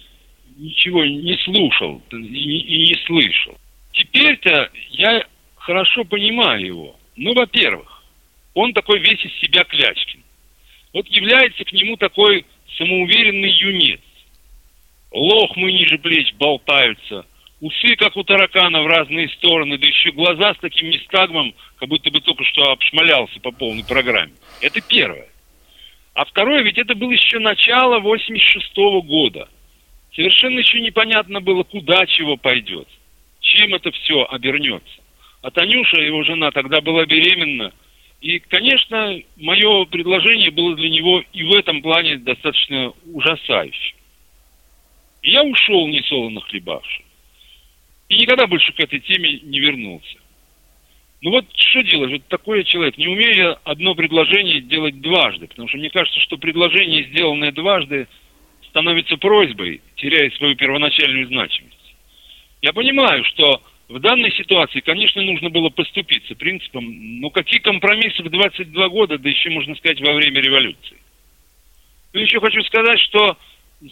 ничего 0.57 1.03
не 1.03 1.37
слушал 1.43 2.01
и, 2.11 2.15
и 2.17 2.87
не 2.89 2.95
слышал. 3.07 3.57
Теперь-то 3.93 4.69
я 4.91 5.25
хорошо 5.55 6.03
понимаю 6.03 6.65
его. 6.65 6.95
Ну, 7.15 7.33
во-первых, 7.33 7.90
он 8.53 8.73
такой 8.73 8.99
весь 8.99 9.23
из 9.23 9.33
себя 9.39 9.63
Клячкин 9.63 10.21
вот 10.93 11.07
является 11.07 11.63
к 11.63 11.71
нему 11.71 11.97
такой 11.97 12.45
самоуверенный 12.77 13.51
юнец. 13.51 14.01
Лохмы 15.11 15.71
ниже 15.71 15.97
плеч 15.97 16.33
болтаются, 16.35 17.25
усы, 17.59 17.95
как 17.97 18.15
у 18.15 18.23
таракана, 18.23 18.81
в 18.81 18.87
разные 18.87 19.29
стороны, 19.29 19.77
да 19.77 19.87
еще 19.87 20.11
глаза 20.11 20.53
с 20.53 20.57
таким 20.59 20.89
нестагмом, 20.89 21.53
как 21.77 21.89
будто 21.89 22.09
бы 22.11 22.21
только 22.21 22.43
что 22.45 22.71
обшмалялся 22.71 23.39
по 23.41 23.51
полной 23.51 23.83
программе. 23.83 24.33
Это 24.61 24.79
первое. 24.81 25.27
А 26.13 26.25
второе, 26.25 26.61
ведь 26.61 26.77
это 26.77 26.95
было 26.95 27.11
еще 27.11 27.39
начало 27.39 27.99
86 27.99 28.77
-го 28.77 29.01
года. 29.01 29.49
Совершенно 30.13 30.59
еще 30.59 30.81
непонятно 30.81 31.39
было, 31.39 31.63
куда 31.63 32.05
чего 32.05 32.35
пойдет, 32.35 32.87
чем 33.39 33.73
это 33.73 33.91
все 33.91 34.25
обернется. 34.29 35.01
А 35.41 35.51
Танюша, 35.51 36.01
его 36.01 36.23
жена, 36.23 36.51
тогда 36.51 36.81
была 36.81 37.05
беременна. 37.05 37.73
И, 38.21 38.37
конечно, 38.37 39.19
мое 39.37 39.85
предложение 39.85 40.51
было 40.51 40.75
для 40.75 40.89
него 40.89 41.23
и 41.33 41.43
в 41.43 41.53
этом 41.53 41.81
плане 41.81 42.17
достаточно 42.17 42.93
ужасающим. 43.05 43.97
И 45.23 45.31
я 45.31 45.43
ушел, 45.43 45.87
не 45.87 46.01
солоно 46.03 46.39
хлебавший. 46.41 47.03
И 48.09 48.17
никогда 48.17 48.45
больше 48.45 48.73
к 48.73 48.79
этой 48.79 48.99
теме 48.99 49.39
не 49.41 49.59
вернулся. 49.59 50.17
Ну 51.21 51.31
вот 51.31 51.45
что 51.55 51.81
делать? 51.81 52.11
Вот 52.11 52.27
такой 52.27 52.59
я 52.59 52.63
человек. 52.63 52.97
Не 52.97 53.07
умею 53.07 53.35
я 53.35 53.59
одно 53.63 53.95
предложение 53.95 54.61
делать 54.61 55.01
дважды. 55.01 55.47
Потому 55.47 55.67
что 55.67 55.77
мне 55.77 55.89
кажется, 55.89 56.19
что 56.19 56.37
предложение, 56.37 57.05
сделанное 57.05 57.51
дважды, 57.51 58.07
становится 58.69 59.17
просьбой, 59.17 59.81
теряя 59.95 60.29
свою 60.31 60.55
первоначальную 60.55 61.27
значимость. 61.27 61.95
Я 62.61 62.73
понимаю, 62.73 63.23
что 63.25 63.61
в 63.91 63.99
данной 63.99 64.31
ситуации, 64.31 64.79
конечно, 64.79 65.21
нужно 65.21 65.49
было 65.49 65.69
поступиться 65.69 66.33
принципом, 66.35 67.19
ну 67.19 67.29
какие 67.29 67.59
компромиссы 67.59 68.23
в 68.23 68.29
22 68.29 68.89
года, 68.89 69.17
да 69.17 69.29
еще, 69.29 69.49
можно 69.49 69.75
сказать, 69.75 69.99
во 69.99 70.13
время 70.13 70.39
революции. 70.39 70.97
Ну 72.13 72.21
еще 72.21 72.39
хочу 72.39 72.63
сказать, 72.63 72.99
что 73.01 73.37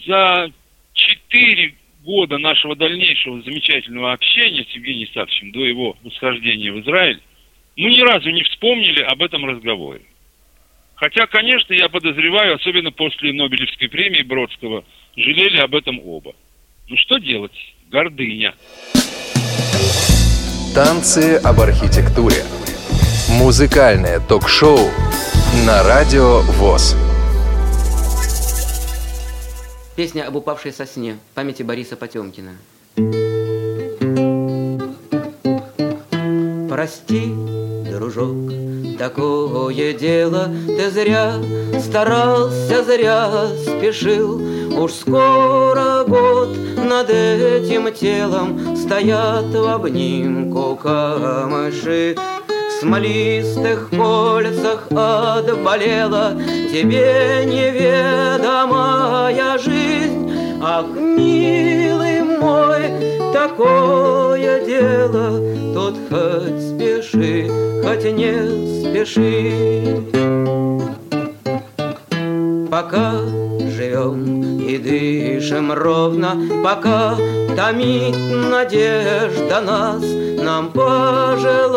за 0.06 0.50
4 0.94 1.74
года 2.02 2.38
нашего 2.38 2.74
дальнейшего 2.76 3.42
замечательного 3.42 4.12
общения 4.12 4.64
с 4.64 4.74
Евгением 4.74 5.08
Савчевичем 5.12 5.52
до 5.52 5.64
его 5.66 5.96
восхождения 6.02 6.72
в 6.72 6.80
Израиль, 6.80 7.20
мы 7.76 7.90
ни 7.90 8.00
разу 8.00 8.30
не 8.30 8.42
вспомнили 8.44 9.02
об 9.02 9.22
этом 9.22 9.44
разговоре. 9.44 10.02
Хотя, 10.94 11.26
конечно, 11.26 11.74
я 11.74 11.90
подозреваю, 11.90 12.54
особенно 12.54 12.90
после 12.90 13.32
Нобелевской 13.34 13.88
премии 13.88 14.22
Бродского, 14.22 14.84
жалели 15.16 15.58
об 15.58 15.74
этом 15.74 16.00
оба. 16.00 16.34
Ну 16.88 16.96
что 16.96 17.18
делать? 17.18 17.74
Гордыня. 17.90 18.54
Танцы 20.74 21.34
об 21.34 21.60
архитектуре. 21.60 22.44
Музыкальное 23.28 24.20
ток-шоу 24.20 24.78
на 25.66 25.82
радио 25.82 26.42
ВОЗ. 26.42 26.94
Песня 29.96 30.28
об 30.28 30.36
упавшей 30.36 30.72
сосне 30.72 31.18
памяти 31.34 31.64
Бориса 31.64 31.96
Потемкина. 31.96 32.52
Прости, 36.68 37.34
дружок, 37.90 38.36
такое 39.00 39.94
дело 39.94 40.50
Ты 40.66 40.90
зря 40.90 41.32
старался, 41.80 42.84
зря 42.84 43.48
спешил. 43.62 44.40
Уж 44.78 44.92
скоро 44.92 46.04
год 46.06 46.54
над 46.76 47.08
этим 47.08 47.90
телом 47.94 48.76
Стоят 48.76 49.46
в 49.46 49.66
обнимку 49.74 50.76
камыши. 50.76 52.14
Смолистых 52.78 53.88
кольцах 53.90 54.86
отболела 54.90 56.34
Тебе 56.70 57.44
неведомая 57.46 58.78
жизнь 59.58 60.29
Ах, 60.62 60.84
милый 60.94 62.20
мой, 62.22 62.82
такое 63.32 64.62
дело 64.66 65.40
Тут 65.72 65.96
хоть 66.10 66.60
спеши, 66.60 67.48
хоть 67.82 68.04
не 68.12 68.34
спеши 68.82 70.04
Пока 72.70 73.12
живем 73.74 74.60
и 74.60 74.76
дышим 74.76 75.72
ровно, 75.72 76.36
Пока 76.62 77.16
томит 77.56 78.16
надежда 78.50 79.62
нас, 79.62 80.02
Нам 80.44 80.72
пожелание 80.72 81.70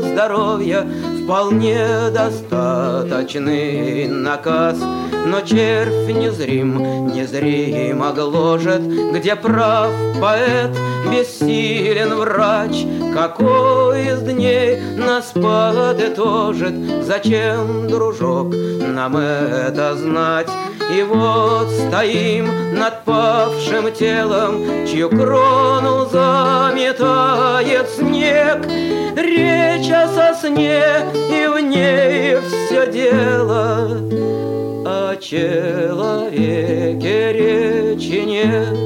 здоровья 0.00 0.84
Вполне 1.22 2.10
достаточный 2.12 4.08
наказ. 4.08 4.78
Но 5.26 5.40
червь 5.42 6.08
незрим, 6.08 7.06
незримо 7.08 8.12
гложет, 8.12 8.82
Где 9.12 9.36
прав 9.36 9.90
поэт, 10.20 10.70
бессилен 11.10 12.14
врач, 12.14 12.84
Какой 13.14 14.06
из 14.06 14.20
дней 14.22 14.80
нас 14.96 15.32
подытожит, 15.34 17.04
Зачем, 17.04 17.88
дружок, 17.88 18.54
нам 18.54 19.16
это 19.16 19.96
знать? 19.96 20.48
И 20.92 21.02
вот 21.04 21.68
стоим 21.70 22.48
над 22.76 23.04
павшим 23.04 23.92
телом, 23.92 24.86
Чью 24.86 25.08
крону 25.08 26.06
заметает 26.06 27.88
снег. 27.90 28.66
Речь 29.16 29.90
о 29.92 30.08
сосне, 30.08 30.82
и 31.14 31.46
в 31.46 31.60
ней 31.60 32.38
все 32.40 32.90
дело, 32.90 33.98
человеке 35.20 36.52
речи 37.32 38.24
нет. 38.24 38.76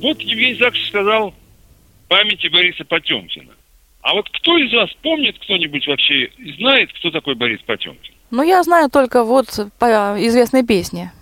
Вот 0.00 0.20
Евгений 0.20 0.58
Закович 0.58 0.88
сказал 0.88 1.32
памяти 2.08 2.48
Бориса 2.48 2.84
Потемкина. 2.84 3.52
А 4.02 4.14
вот 4.14 4.28
кто 4.30 4.58
из 4.58 4.72
вас 4.72 4.90
помнит 5.00 5.38
кто-нибудь 5.38 5.86
вообще, 5.86 6.28
знает, 6.58 6.92
кто 6.98 7.10
такой 7.12 7.36
Борис 7.36 7.60
Потемкин? 7.64 8.12
Ну, 8.32 8.42
я 8.42 8.62
знаю 8.64 8.90
только 8.90 9.22
вот 9.22 9.46
по 9.78 9.86
известной 10.18 10.64
песне. 10.66 11.12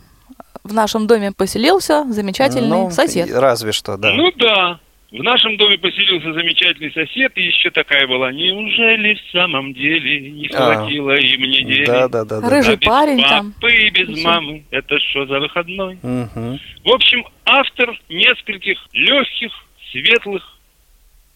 В 0.65 0.73
нашем 0.73 1.07
доме 1.07 1.33
поселился 1.33 2.05
замечательный 2.11 2.69
Ну, 2.69 2.91
сосед. 2.91 3.29
Разве 3.33 3.73
что, 3.73 3.97
да. 3.99 4.13
Ну 4.13 4.33
да. 4.37 4.81
В 5.11 5.23
нашем 5.25 5.57
доме 5.57 5.77
поселился 5.77 6.33
замечательный 6.33 6.93
сосед, 6.93 7.33
и 7.35 7.43
еще 7.43 7.71
такая 7.71 8.07
была. 8.07 8.31
Неужели 8.31 9.15
в 9.15 9.31
самом 9.33 9.75
деле 9.75 10.21
не 10.31 10.47
А. 10.55 10.75
хватило 10.77 11.17
им 11.17 11.41
недели? 11.43 11.85
Да, 11.87 12.09
да, 12.09 12.25
да, 12.25 12.41
да. 12.41 12.49
Рыжий 12.49 12.75
А 12.75 12.77
без 12.77 12.87
парень 12.87 13.23
там. 13.23 13.53
папы 13.55 13.73
и 13.75 13.91
без 13.91 14.09
Всё. 14.17 14.29
мамы. 14.29 14.65
Это 14.71 14.99
что 15.01 15.27
за 15.27 15.41
выходной? 15.41 15.99
Мгм. 16.03 16.61
В 16.85 16.91
общем, 16.93 17.25
автор 17.45 17.99
нескольких 18.09 18.79
легких, 18.93 19.51
светлых 19.91 20.57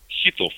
хитов. 0.08 0.52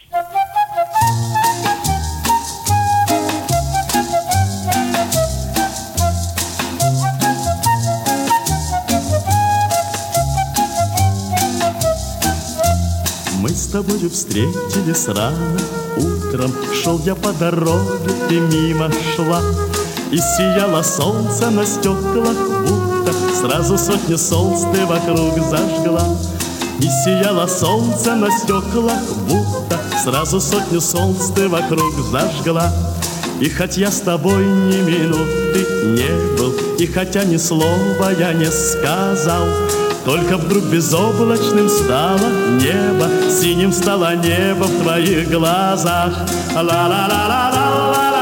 Мы 13.48 13.54
с 13.54 13.68
тобою 13.68 14.10
встретились 14.10 15.06
рано 15.06 15.60
Утром. 15.96 16.52
Шел 16.82 16.98
я 17.04 17.14
по 17.14 17.32
дороге, 17.32 18.10
ты 18.28 18.40
мимо 18.40 18.90
шла 19.14 19.40
И 20.10 20.16
сияло 20.16 20.82
солнце 20.82 21.50
на 21.50 21.64
стеклах, 21.64 22.36
будто 22.66 23.12
Сразу 23.40 23.78
сотни 23.78 24.16
солнц 24.16 24.62
ты 24.72 24.84
вокруг 24.84 25.34
зажгла. 25.48 26.08
И 26.80 26.88
сияло 27.04 27.46
солнце 27.46 28.16
на 28.16 28.36
стеклах, 28.36 29.14
будто 29.28 29.80
Сразу 30.02 30.40
сотню 30.40 30.80
солнц 30.80 31.30
ты 31.32 31.48
вокруг 31.48 31.94
зажгла. 32.10 32.72
И 33.40 33.48
хоть 33.48 33.76
я 33.76 33.92
с 33.92 34.00
тобой 34.00 34.44
ни 34.44 34.78
минуты 34.78 35.64
не 35.84 36.36
был 36.36 36.52
И 36.80 36.86
хотя 36.86 37.22
ни 37.22 37.36
слова 37.36 38.10
я 38.18 38.32
не 38.32 38.50
сказал 38.50 39.46
только 40.06 40.36
вдруг 40.36 40.62
безоблачным 40.66 41.68
стало 41.68 42.28
небо, 42.60 43.08
Синим 43.28 43.72
стало 43.72 44.14
небо 44.14 44.62
в 44.62 44.82
твоих 44.82 45.28
глазах. 45.28 46.12
Ла-ла-ла-ла-ла-ла 46.54 48.15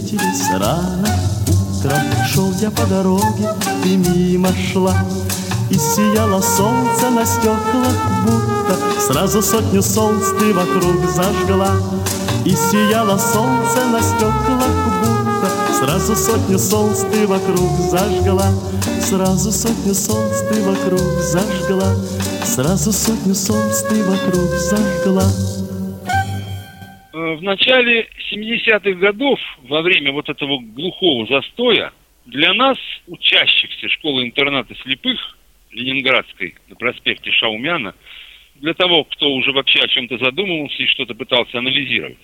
встретились 0.09 0.49
рано. 0.51 1.07
Утром 1.47 2.25
шел 2.25 2.51
я 2.61 2.71
по 2.71 2.85
дороге, 2.87 3.49
ты 3.83 3.95
мимо 3.95 4.49
шла. 4.71 4.95
И 5.69 5.75
сияло 5.75 6.41
солнце 6.41 7.09
на 7.11 7.25
стеклах 7.25 7.93
будто 8.25 8.75
Сразу 8.99 9.41
сотню 9.41 9.83
солнц 9.83 10.25
ты 10.39 10.53
вокруг 10.53 10.95
зажгла. 11.15 11.73
И 12.43 12.49
сияло 12.49 13.17
солнце 13.19 13.85
на 13.91 14.01
стеклах 14.01 14.75
будто 15.01 15.51
Сразу 15.79 16.15
сотню 16.15 16.57
солнц 16.57 17.01
ты 17.11 17.27
вокруг 17.27 17.69
зажгла. 17.91 18.47
Сразу 19.07 19.51
сотню 19.51 19.93
солнц 19.93 20.37
ты 20.49 20.63
вокруг 20.63 21.01
зажгла. 21.21 21.93
Сразу 22.43 22.91
сотню 22.91 23.35
солнц 23.35 23.81
ты 23.87 24.03
вокруг 24.03 24.49
зажгла 24.59 25.58
в 27.39 27.43
начале 27.43 28.07
70-х 28.31 28.91
годов, 28.99 29.39
во 29.63 29.81
время 29.81 30.11
вот 30.11 30.29
этого 30.29 30.59
глухого 30.59 31.25
застоя, 31.25 31.93
для 32.25 32.53
нас, 32.53 32.77
учащихся 33.07 33.87
школы-интерната 33.87 34.75
слепых 34.83 35.37
Ленинградской 35.71 36.55
на 36.67 36.75
проспекте 36.75 37.31
Шаумяна, 37.31 37.95
для 38.55 38.73
того, 38.73 39.05
кто 39.05 39.31
уже 39.31 39.53
вообще 39.53 39.79
о 39.79 39.87
чем-то 39.87 40.17
задумывался 40.17 40.83
и 40.83 40.87
что-то 40.87 41.15
пытался 41.15 41.59
анализировать, 41.59 42.17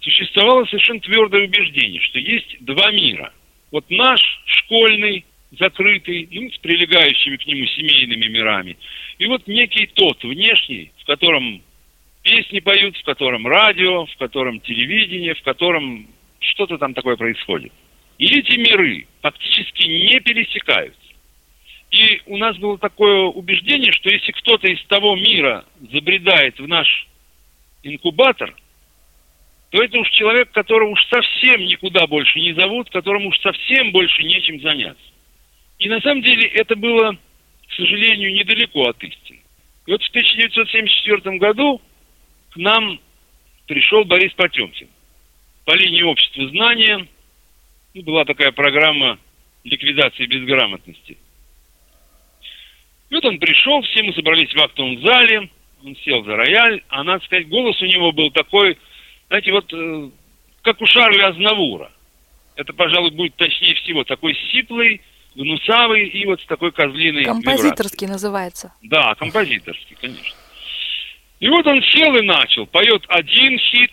существовало 0.00 0.66
совершенно 0.66 1.00
твердое 1.00 1.46
убеждение, 1.46 2.00
что 2.02 2.18
есть 2.18 2.58
два 2.60 2.92
мира. 2.92 3.32
Вот 3.72 3.86
наш 3.88 4.20
школьный, 4.44 5.24
закрытый, 5.58 6.28
ну, 6.30 6.50
с 6.50 6.58
прилегающими 6.58 7.36
к 7.36 7.46
нему 7.46 7.64
семейными 7.66 8.26
мирами, 8.26 8.76
и 9.18 9.26
вот 9.26 9.46
некий 9.46 9.86
тот 9.86 10.22
внешний, 10.22 10.92
в 11.00 11.06
котором 11.06 11.62
песни 12.24 12.58
поют, 12.58 12.96
в 12.96 13.04
котором 13.04 13.46
радио, 13.46 14.06
в 14.06 14.16
котором 14.16 14.58
телевидение, 14.60 15.34
в 15.34 15.42
котором 15.42 16.08
что-то 16.40 16.78
там 16.78 16.94
такое 16.94 17.16
происходит. 17.16 17.72
И 18.18 18.26
эти 18.26 18.56
миры 18.58 19.06
фактически 19.22 19.86
не 19.86 20.18
пересекаются. 20.20 21.00
И 21.90 22.22
у 22.26 22.36
нас 22.38 22.56
было 22.56 22.78
такое 22.78 23.26
убеждение, 23.26 23.92
что 23.92 24.10
если 24.10 24.32
кто-то 24.32 24.66
из 24.66 24.82
того 24.86 25.14
мира 25.14 25.64
забредает 25.92 26.58
в 26.58 26.66
наш 26.66 27.06
инкубатор, 27.82 28.54
то 29.70 29.82
это 29.82 29.98
уж 29.98 30.08
человек, 30.10 30.50
которого 30.50 30.90
уж 30.90 31.00
совсем 31.08 31.64
никуда 31.64 32.06
больше 32.06 32.40
не 32.40 32.52
зовут, 32.54 32.90
которому 32.90 33.28
уж 33.28 33.38
совсем 33.40 33.92
больше 33.92 34.22
нечем 34.22 34.60
заняться. 34.60 35.04
И 35.78 35.88
на 35.88 36.00
самом 36.00 36.22
деле 36.22 36.48
это 36.48 36.74
было, 36.74 37.12
к 37.12 37.72
сожалению, 37.76 38.32
недалеко 38.32 38.88
от 38.88 39.02
истины. 39.02 39.40
И 39.86 39.90
вот 39.90 40.02
в 40.02 40.08
1974 40.08 41.38
году 41.38 41.82
к 42.54 42.56
нам 42.56 43.00
пришел 43.66 44.04
Борис 44.04 44.32
Потемкин. 44.34 44.88
По 45.64 45.72
линии 45.72 46.02
общества 46.02 46.48
знания 46.48 47.06
ну, 47.94 48.02
была 48.02 48.24
такая 48.24 48.52
программа 48.52 49.18
ликвидации 49.64 50.26
безграмотности. 50.26 51.18
И 53.10 53.14
вот 53.14 53.24
он 53.24 53.38
пришел, 53.38 53.82
все 53.82 54.02
мы 54.04 54.12
собрались 54.12 54.54
в 54.54 54.58
актовом 54.58 55.00
зале, 55.02 55.50
он 55.84 55.96
сел 55.96 56.22
за 56.24 56.36
рояль, 56.36 56.82
а 56.88 57.02
надо 57.02 57.24
сказать, 57.24 57.48
голос 57.48 57.80
у 57.82 57.86
него 57.86 58.12
был 58.12 58.30
такой, 58.30 58.78
знаете, 59.28 59.50
вот 59.50 59.72
э, 59.72 60.10
как 60.62 60.80
у 60.80 60.86
Шарля 60.86 61.28
Азнавура. 61.28 61.90
Это, 62.54 62.72
пожалуй, 62.72 63.10
будет 63.10 63.34
точнее 63.34 63.74
всего, 63.74 64.04
такой 64.04 64.36
сиплый, 64.52 65.00
гнусавый 65.34 66.06
и 66.06 66.24
вот 66.24 66.40
с 66.40 66.46
такой 66.46 66.70
козлиной 66.70 67.24
Композиторский 67.24 68.06
вибрацией. 68.06 68.10
называется. 68.10 68.72
Да, 68.82 69.14
композиторский, 69.16 69.96
конечно. 70.00 70.36
И 71.40 71.48
вот 71.48 71.66
он 71.66 71.82
сел 71.82 72.14
и 72.16 72.22
начал. 72.22 72.66
Поет 72.66 73.04
один 73.08 73.58
хит, 73.58 73.90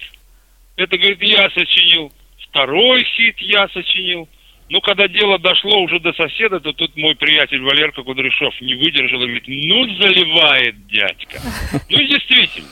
это, 0.75 0.97
говорит, 0.97 1.21
я 1.21 1.49
сочинил. 1.49 2.11
Второй 2.49 3.03
хит 3.03 3.37
я 3.39 3.67
сочинил. 3.69 4.27
Но 4.69 4.79
когда 4.79 5.07
дело 5.09 5.37
дошло 5.37 5.81
уже 5.81 5.99
до 5.99 6.13
соседа, 6.13 6.61
то 6.61 6.71
тут 6.71 6.95
мой 6.95 7.13
приятель 7.15 7.61
Валерка 7.61 8.03
Кудряшов 8.03 8.53
не 8.61 8.75
выдержал 8.75 9.21
и 9.21 9.25
говорит, 9.25 9.43
ну 9.47 9.95
заливает 9.95 10.87
дядька. 10.87 11.41
Ну 11.89 11.99
и 11.99 12.07
действительно, 12.07 12.69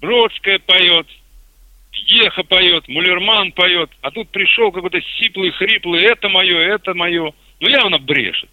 Бродская 0.00 0.58
поет, 0.58 1.06
Еха 1.92 2.42
поет, 2.42 2.88
Мулерман 2.88 3.52
поет, 3.52 3.90
а 4.00 4.10
тут 4.10 4.28
пришел 4.30 4.72
какой-то 4.72 5.00
сиплый, 5.18 5.50
хриплый, 5.52 6.02
это 6.02 6.28
мое, 6.28 6.58
это 6.58 6.94
мое. 6.94 7.32
Ну 7.60 7.68
явно 7.68 7.98
брешет. 7.98 8.50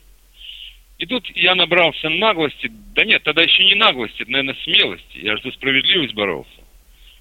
И 0.97 1.05
тут 1.05 1.29
я 1.36 1.55
набрался 1.55 2.10
наглости, 2.10 2.71
да 2.93 3.03
нет, 3.03 3.21
тогда 3.23 3.43
еще 3.43 3.65
не 3.65 3.75
наглости, 3.75 4.23
наверное, 4.27 4.55
смелости, 4.63 5.17
я 5.17 5.36
же 5.36 5.43
за 5.43 5.51
справедливость 5.51 6.13
боролся. 6.13 6.49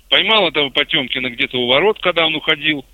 Поймал 0.09 0.49
этого 0.49 0.71
Потемкина 0.71 1.31
где-то 1.31 1.59
у 1.59 1.67
ворот, 1.67 1.99
когда 2.01 2.27
он 2.27 2.37
уходил, 2.37 2.85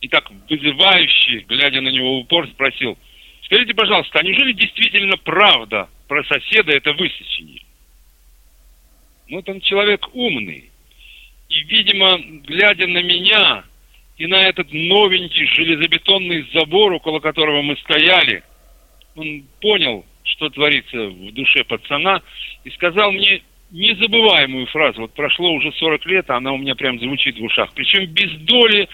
и 0.00 0.08
так 0.08 0.30
вызывающе, 0.48 1.44
глядя 1.48 1.80
на 1.82 1.90
него 1.90 2.16
в 2.16 2.20
упор, 2.20 2.48
спросил, 2.48 2.96
скажите, 3.42 3.74
пожалуйста, 3.74 4.20
а 4.20 4.22
неужели 4.22 4.52
действительно 4.52 5.16
правда 5.18 5.90
про 6.08 6.24
соседа 6.24 6.72
это 6.72 6.92
вы? 6.94 7.10
Ну, 9.28 9.36
вот 9.36 9.48
он 9.48 9.60
человек 9.60 10.08
умный. 10.14 10.70
И, 11.48 11.60
видимо, 11.64 12.18
глядя 12.46 12.86
на 12.86 13.02
меня 13.02 13.64
и 14.16 14.26
на 14.26 14.40
этот 14.42 14.72
новенький 14.72 15.46
железобетонный 15.46 16.48
забор, 16.54 16.92
около 16.94 17.20
которого 17.20 17.60
мы 17.62 17.76
стояли, 17.76 18.42
он 19.14 19.44
понял, 19.60 20.06
что 20.24 20.50
творится 20.50 21.08
в 21.08 21.32
душе 21.32 21.64
пацана, 21.64 22.22
и 22.64 22.70
сказал 22.70 23.12
мне 23.12 23.42
незабываемую 23.70 24.66
фразу. 24.66 25.02
Вот 25.02 25.14
прошло 25.14 25.52
уже 25.52 25.72
40 25.72 26.06
лет, 26.06 26.30
а 26.30 26.36
она 26.36 26.52
у 26.52 26.58
меня 26.58 26.74
прям 26.74 27.00
звучит 27.00 27.38
в 27.38 27.44
ушах. 27.44 27.72
Причем 27.74 28.06
без 28.06 28.30
доли 28.40 28.88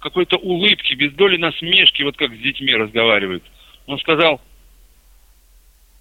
какой-то 0.00 0.36
улыбки, 0.36 0.94
без 0.94 1.12
доли 1.12 1.36
насмешки, 1.36 2.02
вот 2.02 2.16
как 2.16 2.34
с 2.34 2.38
детьми 2.38 2.74
разговаривают. 2.74 3.44
Он 3.86 3.98
сказал, 3.98 4.40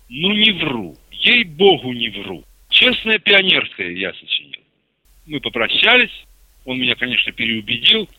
ну 0.10 0.32
не 0.34 0.52
вру, 0.52 0.96
ей-богу 1.12 1.94
не 1.94 2.10
вру. 2.10 2.44
Честное 2.70 3.20
пионерское 3.20 3.92
я 3.92 4.14
сочинил. 4.14 4.60
Мы 5.26 5.40
попрощались, 5.40 6.12
он 6.66 6.80
меня, 6.80 6.96
конечно, 6.96 7.32
переубедил, 7.32 8.10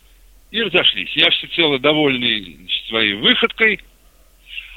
и 0.50 0.62
разошлись. 0.62 1.11
Я 1.16 1.31
всецело 1.31 1.79
довольный 1.79 2.57
своей 2.88 3.14
выходкой. 3.14 3.81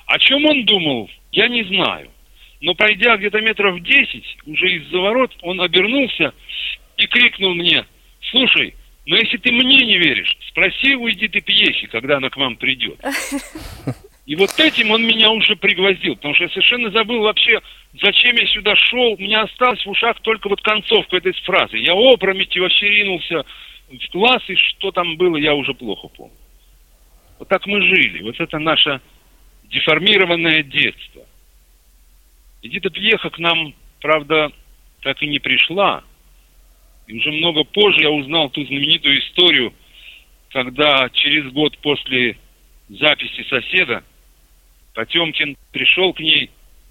О 0.08 0.18
чем 0.18 0.46
он 0.46 0.66
думал, 0.66 1.10
я 1.38 1.48
не 1.48 1.64
знаю. 1.66 2.10
Но 2.62 2.74
пройдя 2.74 3.16
где-то 3.16 3.40
метров 3.42 3.80
десять, 3.84 4.38
уже 4.48 4.72
из-за 4.78 4.98
ворот, 4.98 5.32
он 5.44 5.62
обернулся 5.62 6.34
и 6.98 7.06
крикнул 7.06 7.54
мне, 7.54 7.86
слушай, 8.32 8.74
но 9.06 9.16
если 9.16 9.38
ты 9.38 9.52
мне 9.52 9.86
не 9.86 10.00
веришь, 10.00 10.36
спроси 10.50 10.96
у 10.96 11.08
Эдиты 11.08 11.42
Пьехи, 11.42 11.86
когда 11.88 12.18
она 12.18 12.32
к 12.32 12.38
вам 12.38 12.56
придет. 12.56 13.00
И 14.26 14.36
вот 14.36 14.50
этим 14.60 14.90
он 14.90 15.06
меня 15.06 15.30
уже 15.30 15.56
пригвоздил, 15.56 16.16
потому 16.16 16.34
что 16.34 16.46
я 16.46 16.50
совершенно 16.50 16.90
забыл 16.90 17.22
вообще, 17.22 17.62
зачем 18.02 18.36
я 18.36 18.46
сюда 18.48 18.76
шел. 18.76 19.14
У 19.14 19.18
меня 19.18 19.44
осталась 19.44 19.86
в 19.86 19.90
ушах 19.90 20.20
только 20.22 20.50
вот 20.50 20.62
концовка 20.62 21.18
этой 21.18 21.34
фразы. 21.46 21.78
Я 21.78 21.94
опрометью 21.94 22.64
вообще 22.64 22.90
ринулся 22.90 23.46
в 23.90 24.12
класс, 24.12 24.44
и 24.50 24.56
что 24.56 24.92
там 24.92 25.16
было, 25.16 25.38
я 25.38 25.54
уже 25.54 25.74
плохо 25.76 26.08
помню. 26.10 26.36
Вот 27.40 27.48
так 27.48 27.66
мы 27.68 27.80
жили. 27.84 28.24
Вот 28.24 28.38
это 28.40 28.58
наше 28.60 29.00
деформированное 29.70 30.64
детство. 30.64 31.27
Эдита 32.68 32.90
Пьеха 32.90 33.30
к 33.30 33.40
нам, 33.40 33.74
правда, 34.02 34.52
так 35.02 35.22
и 35.22 35.28
не 35.28 35.40
пришла. 35.40 36.04
И 37.08 37.18
уже 37.18 37.32
много 37.32 37.64
позже 37.64 38.02
я 38.02 38.12
узнал 38.12 38.50
ту 38.50 38.66
знаменитую 38.66 39.20
историю, 39.20 39.74
когда 40.50 41.10
через 41.10 41.50
год 41.54 41.78
после 41.78 42.38
записи 42.90 43.46
соседа 43.50 44.04
Потемкин 44.94 45.56
пришел 45.72 46.14
к 46.14 46.20
ней, 46.20 46.50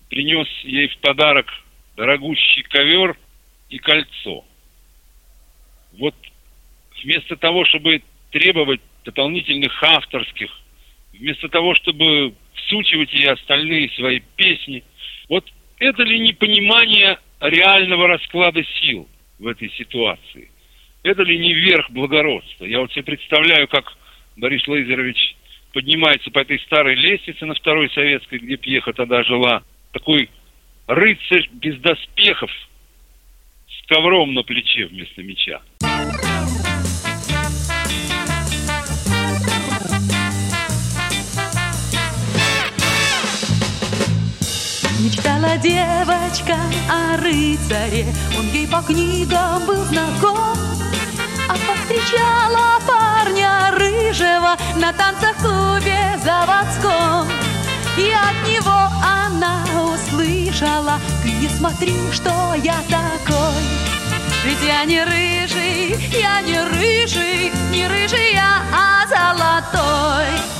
принес 0.08 0.48
ей 0.62 0.88
в 0.88 0.96
подарок 0.98 1.46
дорогущий 1.94 2.62
ковер 2.62 3.16
и 3.68 3.78
кольцо. 3.78 4.44
Вот 5.98 6.14
вместо 7.02 7.36
того, 7.36 7.66
чтобы 7.66 8.02
требовать 8.30 8.80
дополнительных 9.04 9.82
авторских, 9.82 10.50
вместо 11.12 11.48
того, 11.48 11.74
чтобы 11.74 12.34
всучивать 12.54 13.12
ей 13.12 13.28
остальные 13.28 13.90
свои 13.90 14.20
песни. 14.36 14.82
Вот 15.28 15.44
это 15.78 16.02
ли 16.02 16.18
не 16.20 16.32
понимание 16.32 17.18
реального 17.40 18.08
расклада 18.08 18.62
сил? 18.80 19.08
в 19.38 19.46
этой 19.46 19.70
ситуации? 19.70 20.50
Это 21.02 21.22
ли 21.22 21.38
не 21.38 21.52
верх 21.52 21.90
благородства? 21.90 22.64
Я 22.64 22.80
вот 22.80 22.92
себе 22.92 23.04
представляю, 23.04 23.68
как 23.68 23.96
Борис 24.36 24.66
Лазерович 24.66 25.36
поднимается 25.72 26.30
по 26.30 26.40
этой 26.40 26.58
старой 26.60 26.94
лестнице 26.94 27.44
на 27.46 27.54
второй 27.54 27.90
советской, 27.90 28.38
где 28.38 28.56
Пьеха 28.56 28.92
тогда 28.92 29.22
жила. 29.22 29.62
Такой 29.92 30.30
рыцарь 30.86 31.48
без 31.52 31.78
доспехов, 31.80 32.50
с 33.68 33.86
ковром 33.86 34.34
на 34.34 34.42
плече 34.42 34.86
вместо 34.86 35.22
меча. 35.22 35.60
Мечтала 45.06 45.56
девочка 45.58 46.56
о 46.90 47.16
рыцаре, 47.18 48.12
он 48.36 48.48
ей 48.48 48.66
по 48.66 48.82
книгам 48.82 49.64
был 49.64 49.84
знаком, 49.84 50.58
а 51.48 51.52
повстречала 51.52 52.80
парня 52.84 53.70
рыжего 53.70 54.56
на 54.74 54.92
танцах 54.92 55.36
клубе 55.36 56.18
заводском. 56.24 57.28
И 57.96 58.10
от 58.10 58.48
него 58.50 58.90
она 59.00 59.64
услышала, 59.94 60.98
ты 61.22 61.30
не 61.30 61.48
смотри, 61.50 61.94
что 62.12 62.32
я 62.64 62.74
такой. 62.88 63.62
Ведь 64.44 64.66
я 64.66 64.84
не 64.86 65.04
рыжий, 65.04 65.96
я 66.20 66.40
не 66.40 66.60
рыжий, 66.60 67.52
не 67.70 67.86
рыжий 67.86 68.32
я, 68.32 68.60
а 68.72 69.06
золотой. 69.06 70.55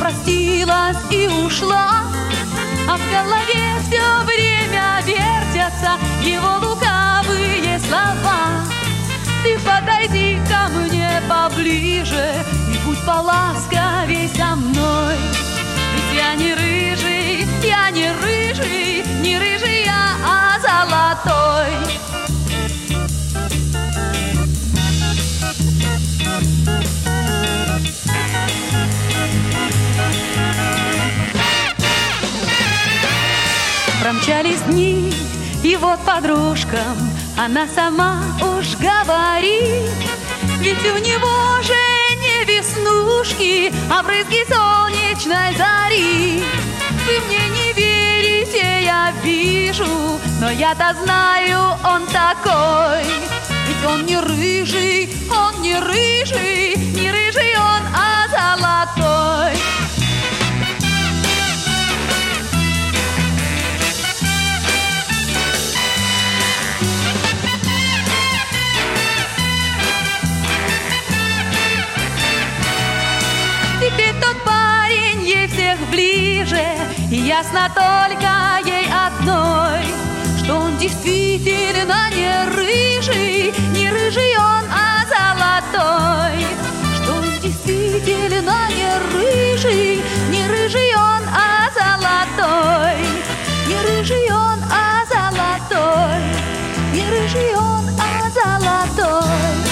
Простилась 0.00 0.96
и 1.10 1.28
ушла, 1.28 2.04
а 2.88 2.96
в 2.96 3.10
голове 3.10 3.76
все 3.86 4.02
время 4.24 5.00
вертятся 5.04 5.98
его 6.22 6.56
лукавые 6.66 7.78
слова. 7.80 8.64
Ты 9.42 9.58
подойди 9.60 10.38
ко 10.48 10.68
мне 10.68 11.22
поближе 11.28 12.44
и 12.72 12.78
будь 12.86 13.04
поласковей 13.04 14.28
со 14.36 14.56
мной. 14.56 15.14
Ведь 15.94 16.16
я 16.16 16.34
не 16.34 16.54
рыжий, 16.54 17.46
я 17.62 17.90
не 17.90 18.10
рыжий, 18.12 19.04
не 19.22 19.38
рыжий 19.38 19.84
я, 19.84 20.16
а 20.24 20.58
золотой. 20.60 21.70
Промчались 34.26 34.60
дни, 34.62 35.12
и 35.62 35.76
вот 35.76 36.00
подружкам 36.00 36.98
она 37.38 37.68
сама 37.72 38.24
уж 38.40 38.74
говорит, 38.76 39.92
ведь 40.58 40.84
у 40.84 40.98
него 40.98 41.62
же 41.62 41.76
не 42.18 42.44
веснушки, 42.44 43.72
а 43.88 44.02
брызги 44.02 44.44
солнечной 44.48 45.54
зари. 45.56 46.42
Вы 47.06 47.20
мне 47.28 47.48
не 47.50 47.72
верите, 47.74 48.82
я 48.82 49.12
вижу, 49.22 49.86
но 50.40 50.50
я-то 50.50 50.96
знаю, 51.04 51.78
он 51.84 52.04
такой. 52.06 53.04
Ведь 53.68 53.88
он 53.88 54.06
не 54.06 54.18
рыжий, 54.18 55.08
он 55.30 55.62
не 55.62 55.78
рыжий, 55.78 56.74
не 57.00 57.05
всех 75.76 75.90
ближе, 75.90 76.64
и 77.10 77.16
ясно 77.16 77.70
только 77.74 78.68
ей 78.68 78.88
одной, 78.88 79.84
что 80.38 80.54
он 80.54 80.76
действительно 80.78 82.10
не 82.10 82.44
рыжий, 82.54 83.52
не 83.72 83.90
рыжий 83.90 84.36
он, 84.36 84.64
а 84.70 85.04
золотой. 85.06 86.46
Что 86.96 87.12
он 87.14 87.40
действительно 87.42 88.68
не 88.70 88.88
рыжий, 89.12 90.02
не 90.30 90.46
рыжий 90.46 90.94
он, 90.94 91.22
а 91.32 91.70
золотой. 91.74 93.02
Не 93.68 93.80
рыжий 93.82 94.30
он, 94.30 94.60
а 94.70 95.04
золотой. 95.06 96.22
Не 96.92 97.08
рыжий 97.10 97.54
он, 97.54 97.88
а 97.98 98.30
золотой. 98.30 99.65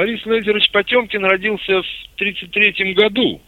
Борис 0.00 0.24
Лазерович 0.24 0.70
Потемкин 0.70 1.22
родился 1.26 1.82
в 1.82 2.14
1933 2.14 2.94
году, 2.94 3.38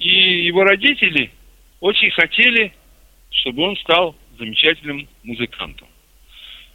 и 0.00 0.08
его 0.44 0.64
родители 0.64 1.30
очень 1.78 2.10
хотели, 2.10 2.72
чтобы 3.30 3.62
он 3.62 3.76
стал 3.76 4.16
замечательным 4.36 5.06
музыкантом. 5.22 5.86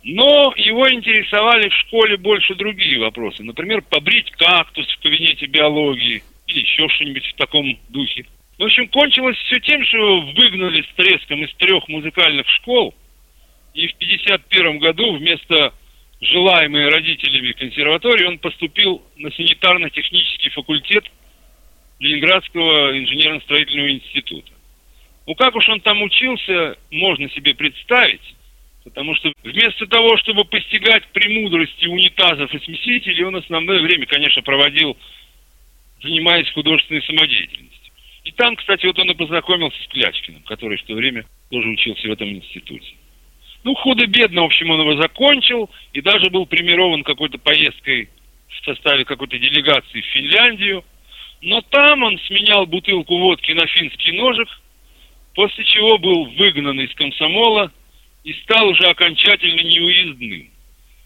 Но 0.04 0.54
его 0.56 0.90
интересовали 0.90 1.68
в 1.68 1.74
школе 1.74 2.16
больше 2.16 2.56
другие 2.56 2.98
вопросы. 3.02 3.44
Например, 3.44 3.82
побрить 3.82 4.32
кактус 4.32 4.88
в 4.88 5.02
кабинете 5.02 5.48
биологии 5.48 6.24
или 6.48 6.60
еще 6.62 6.88
что-нибудь 6.88 7.26
в 7.26 7.36
таком 7.36 7.78
духе. 7.90 8.26
В 8.58 8.64
общем, 8.64 8.88
кончилось 8.88 9.36
все 9.36 9.60
тем, 9.60 9.84
что 9.84 9.98
его 9.98 10.22
выгнали 10.32 10.82
с 10.82 10.96
треском 10.96 11.44
из 11.44 11.54
трех 11.56 11.86
музыкальных 11.90 12.48
школ, 12.48 12.96
и 13.74 13.86
в 13.88 13.96
1951 13.96 14.80
году 14.80 15.18
вместо 15.18 15.74
желаемой 16.26 16.90
родителями 16.90 17.52
консерватории 17.54 18.26
он 18.26 18.40
поступил 18.40 19.04
на 19.18 19.30
санитарно-технический 19.32 20.50
факультет 20.50 21.06
Ленинградского 22.00 22.98
инженерно-строительного 22.98 23.92
института. 23.92 24.52
Ну, 25.28 25.36
как 25.36 25.56
уж 25.56 25.68
он 25.70 25.80
там 25.82 26.02
учился, 26.02 26.78
можно 26.92 27.30
себе 27.32 27.56
представить, 27.56 28.36
потому 28.84 29.16
что 29.16 29.32
вместо 29.44 29.88
того, 29.88 30.18
чтобы 30.18 30.46
постигать 30.46 31.08
премудрости 31.08 31.88
унитазов 31.88 32.54
и 32.54 32.60
смесителей, 32.60 33.24
он 33.24 33.36
основное 33.36 33.82
время, 33.82 34.06
конечно, 34.06 34.42
проводил, 34.44 34.96
занимаясь 36.02 36.52
художественной 36.52 37.02
самодеятельностью. 37.04 37.94
И 38.24 38.32
там, 38.32 38.56
кстати, 38.56 38.86
вот 38.86 39.00
он 39.00 39.12
и 39.12 39.16
познакомился 39.16 39.82
с 39.84 39.88
Клячкиным, 39.88 40.44
который 40.44 40.78
в 40.78 40.84
то 40.84 40.94
время 40.94 41.26
тоже 41.50 41.70
учился 41.70 42.08
в 42.08 42.12
этом 42.12 42.30
институте. 42.30 42.96
Ну, 43.66 43.74
худо-бедно, 43.74 44.44
в 44.44 44.46
общем, 44.46 44.70
он 44.70 44.82
его 44.82 44.96
закончил 45.02 45.72
и 45.92 46.00
даже 46.00 46.30
был 46.30 46.46
премирован 46.46 47.04
какой-то 47.04 47.40
поездкой 47.40 48.10
в 48.48 48.64
составе 48.64 49.06
какой-то 49.06 49.40
делегации 49.40 50.02
в 50.02 50.06
Финляндию. 50.06 50.86
Но 51.42 51.62
там 51.62 52.04
он 52.04 52.20
сменял 52.28 52.68
бутылку 52.68 53.18
водки 53.18 53.54
на 53.54 53.66
финский 53.66 54.12
ножик, 54.12 54.48
после 55.34 55.66
чего 55.66 55.98
был 55.98 56.26
выгнан 56.38 56.80
из 56.80 56.94
комсомола 56.94 57.72
и 58.24 58.34
стал 58.44 58.68
уже 58.68 58.84
окончательно 58.84 59.62
неуездным. 59.62 60.52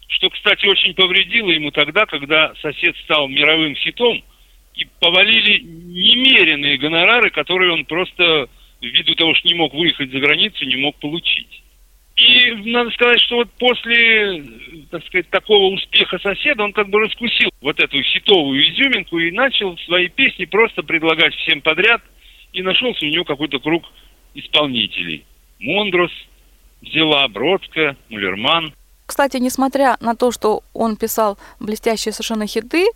Что, 0.08 0.28
кстати, 0.28 0.66
очень 0.66 0.92
повредило 0.92 1.50
ему 1.50 1.70
тогда, 1.70 2.04
когда 2.04 2.54
сосед 2.60 2.94
стал 3.04 3.26
мировым 3.28 3.74
хитом, 3.74 4.22
и 4.74 4.86
повалили 5.00 5.60
немеренные 5.62 6.76
гонорары, 6.76 7.30
которые 7.30 7.72
он 7.72 7.86
просто 7.86 8.50
ввиду 8.82 9.14
того, 9.14 9.34
что 9.34 9.48
не 9.48 9.54
мог 9.54 9.72
выехать 9.72 10.12
за 10.12 10.20
границу, 10.20 10.66
не 10.66 10.76
мог 10.76 10.96
получить. 10.96 11.62
И 12.20 12.70
надо 12.70 12.90
сказать, 12.90 13.20
что 13.20 13.36
вот 13.36 13.50
после, 13.58 14.44
так 14.90 15.04
сказать, 15.06 15.30
такого 15.30 15.72
успеха 15.72 16.18
соседа 16.18 16.62
он 16.62 16.72
как 16.74 16.90
бы 16.90 17.00
раскусил 17.00 17.48
вот 17.62 17.80
эту 17.80 18.02
хитовую 18.02 18.62
изюминку 18.62 19.18
и 19.18 19.30
начал 19.30 19.76
свои 19.86 20.08
песни 20.08 20.44
просто 20.44 20.82
предлагать 20.82 21.34
всем 21.36 21.62
подряд. 21.62 22.02
И 22.52 22.62
нашелся 22.62 23.06
у 23.06 23.08
него 23.08 23.24
какой-то 23.24 23.58
круг 23.58 23.84
исполнителей. 24.34 25.24
Мондрос, 25.60 26.12
Взяла, 26.82 27.26
Бродская, 27.28 27.96
Мулерман. 28.08 28.74
Кстати, 29.10 29.38
несмотря 29.38 29.96
на 30.00 30.14
то, 30.14 30.30
что 30.30 30.62
он 30.72 30.94
писал 30.94 31.36
блестящие 31.58 32.12
совершенно 32.12 32.46
хиты, 32.46 32.86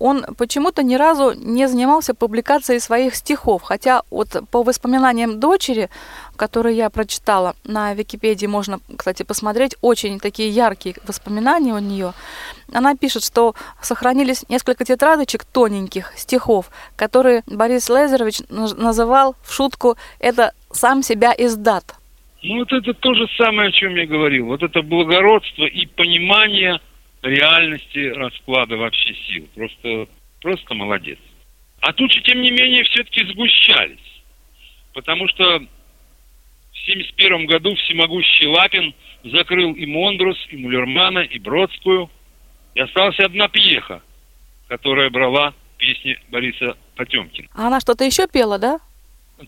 он 0.00 0.24
почему-то 0.36 0.82
ни 0.82 0.96
разу 0.96 1.34
не 1.34 1.68
занимался 1.68 2.14
публикацией 2.14 2.80
своих 2.80 3.14
стихов. 3.14 3.62
Хотя 3.62 4.02
вот 4.10 4.42
по 4.50 4.64
воспоминаниям 4.64 5.38
дочери, 5.38 5.88
которые 6.42 6.76
я 6.76 6.90
прочитала 6.90 7.54
на 7.62 7.94
Википедии, 7.94 8.46
можно, 8.46 8.80
кстати, 8.98 9.22
посмотреть, 9.22 9.76
очень 9.80 10.18
такие 10.18 10.48
яркие 10.48 10.96
воспоминания 11.06 11.72
у 11.72 11.78
нее. 11.78 12.14
Она 12.72 12.96
пишет, 12.96 13.22
что 13.22 13.54
сохранились 13.80 14.44
несколько 14.48 14.84
тетрадочек 14.84 15.44
тоненьких 15.44 16.12
стихов, 16.16 16.66
которые 16.96 17.44
Борис 17.46 17.88
Лазарович 17.88 18.40
называл 18.48 19.36
в 19.44 19.54
шутку 19.54 19.96
«это 20.18 20.50
сам 20.72 21.04
себя 21.04 21.32
издат». 21.38 21.84
Ну, 22.42 22.58
вот 22.58 22.72
это 22.72 22.92
то 22.92 23.14
же 23.14 23.28
самое, 23.38 23.68
о 23.68 23.72
чем 23.72 23.94
я 23.94 24.04
говорил. 24.04 24.46
Вот 24.46 24.64
это 24.64 24.82
благородство 24.82 25.64
и 25.64 25.86
понимание 25.86 26.80
реальности 27.22 28.12
расклада 28.16 28.76
вообще 28.76 29.14
сил. 29.28 29.46
Просто, 29.54 30.08
просто 30.40 30.74
молодец. 30.74 31.20
А 31.82 31.92
же, 31.92 32.20
тем 32.22 32.40
не 32.40 32.50
менее, 32.50 32.82
все-таки 32.82 33.24
сгущались. 33.26 34.24
Потому 34.92 35.28
что 35.28 35.60
1971 36.82 37.46
году 37.46 37.74
всемогущий 37.76 38.46
Лапин 38.46 38.94
закрыл 39.24 39.72
и 39.72 39.86
Мондрус, 39.86 40.38
и 40.50 40.56
Мулермана, 40.56 41.20
и 41.20 41.38
Бродскую. 41.38 42.10
И 42.74 42.80
осталась 42.80 43.18
одна 43.20 43.48
пьеха, 43.48 44.02
которая 44.68 45.10
брала 45.10 45.54
песни 45.78 46.18
Бориса 46.30 46.76
Потемкина. 46.96 47.48
А 47.54 47.66
она 47.66 47.80
что-то 47.80 48.04
еще 48.04 48.26
пела, 48.26 48.58
да? 48.58 48.80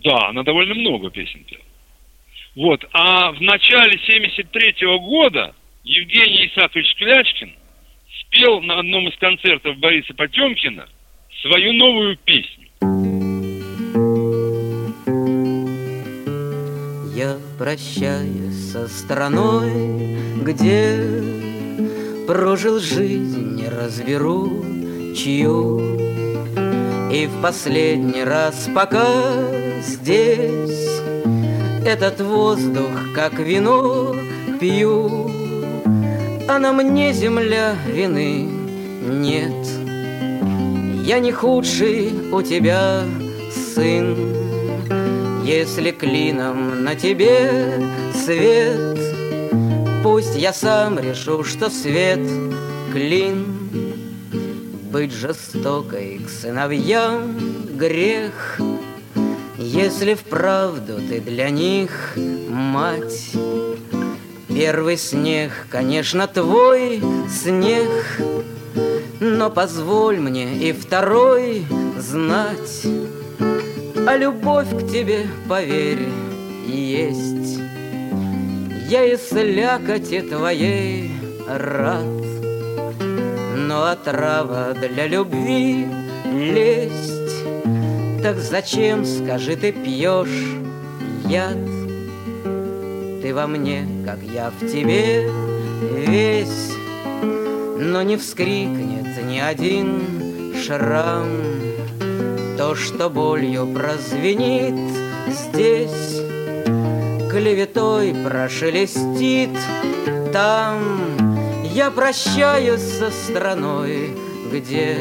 Да, 0.03 0.29
она 0.29 0.43
довольно 0.43 0.75
много 0.75 1.11
песен 1.11 1.45
пела. 1.45 1.63
Вот. 2.55 2.85
А 2.93 3.33
в 3.33 3.41
начале 3.41 3.99
73 4.07 4.75
года 4.99 5.55
Евгений 5.83 6.47
Исаакович 6.47 6.95
Клячкин 6.97 7.53
спел 8.21 8.61
на 8.61 8.79
одном 8.79 9.09
из 9.09 9.17
концертов 9.19 9.77
Бориса 9.79 10.15
Потемкина 10.15 10.89
свою 11.43 11.73
новую 11.73 12.17
песню. 12.19 12.69
Я 17.15 17.37
прощаюсь 17.59 18.73
со 18.73 18.89
страной, 18.89 20.19
где 20.43 21.01
прожил 22.27 22.81
жизнь, 22.81 23.55
не 23.55 23.69
разберу 23.69 24.65
чью. 25.15 25.79
И 27.13 27.29
в 27.29 27.41
последний 27.41 28.25
раз, 28.25 28.69
пока 28.75 29.07
здесь 29.81 31.01
этот 31.87 32.21
воздух, 32.21 32.91
как 33.15 33.35
вино, 33.35 34.17
пью, 34.59 35.31
А 36.49 36.59
на 36.59 36.73
мне 36.73 37.13
земля 37.13 37.77
вины 37.87 38.49
нет. 39.07 39.69
Я 41.07 41.21
не 41.21 41.31
худший 41.31 42.13
у 42.33 42.43
тебя 42.43 43.05
сын, 43.53 44.44
Если 45.45 45.91
клином 45.91 46.83
на 46.83 46.95
тебе 46.95 47.83
свет, 48.25 48.99
Пусть 50.03 50.37
я 50.37 50.53
сам 50.53 50.99
решу, 50.99 51.45
что 51.45 51.71
свет 51.71 52.21
клин. 52.93 53.47
Быть 54.91 55.13
жестокой 55.13 56.21
к 56.27 56.29
сыновьям 56.29 57.37
грех— 57.77 58.61
если 59.59 60.15
вправду 60.15 61.01
ты 61.09 61.21
для 61.21 61.51
них 61.51 62.17
мать, 62.49 63.33
Первый 64.49 64.97
снег, 64.97 65.51
конечно, 65.69 66.29
твой 66.29 67.03
снег, 67.29 67.91
Но 69.19 69.51
позволь 69.51 70.21
мне 70.21 70.69
и 70.69 70.73
второй 70.73 71.67
знать, 71.99 72.87
А 74.07 74.17
любовь 74.17 74.71
к 74.71 74.91
тебе, 74.91 75.27
поверь, 75.49 76.09
есть. 76.67 77.61
Я 78.89 79.05
и 79.05 79.17
слякоти 79.17 80.21
твоей 80.21 81.11
рад, 81.49 82.05
Но 83.57 83.85
отрава 83.85 84.75
для 84.75 85.07
любви 85.07 85.87
лесть 86.33 87.15
так 88.25 88.39
зачем, 88.39 89.05
скажи, 89.05 89.55
ты 89.55 89.71
пьешь 89.71 90.57
яд? 91.29 91.59
Ты 93.21 93.35
во 93.35 93.47
мне, 93.47 93.87
как 94.07 94.21
я 94.23 94.51
в 94.51 94.67
тебе 94.67 95.31
весь, 95.93 96.73
Но 97.79 98.01
не 98.01 98.17
вскрикнет 98.17 99.23
ни 99.27 99.39
один 99.39 100.55
шрам. 100.57 101.27
То, 102.57 102.77
что 102.77 103.11
болью 103.11 103.67
прозвенит 103.67 104.75
здесь, 105.29 106.21
Клеветой 107.31 108.15
прошелестит 108.25 109.51
там. 110.33 110.79
Я 111.75 111.91
прощаюсь 111.91 112.81
со 112.81 113.11
страной, 113.11 114.17
где 114.53 114.99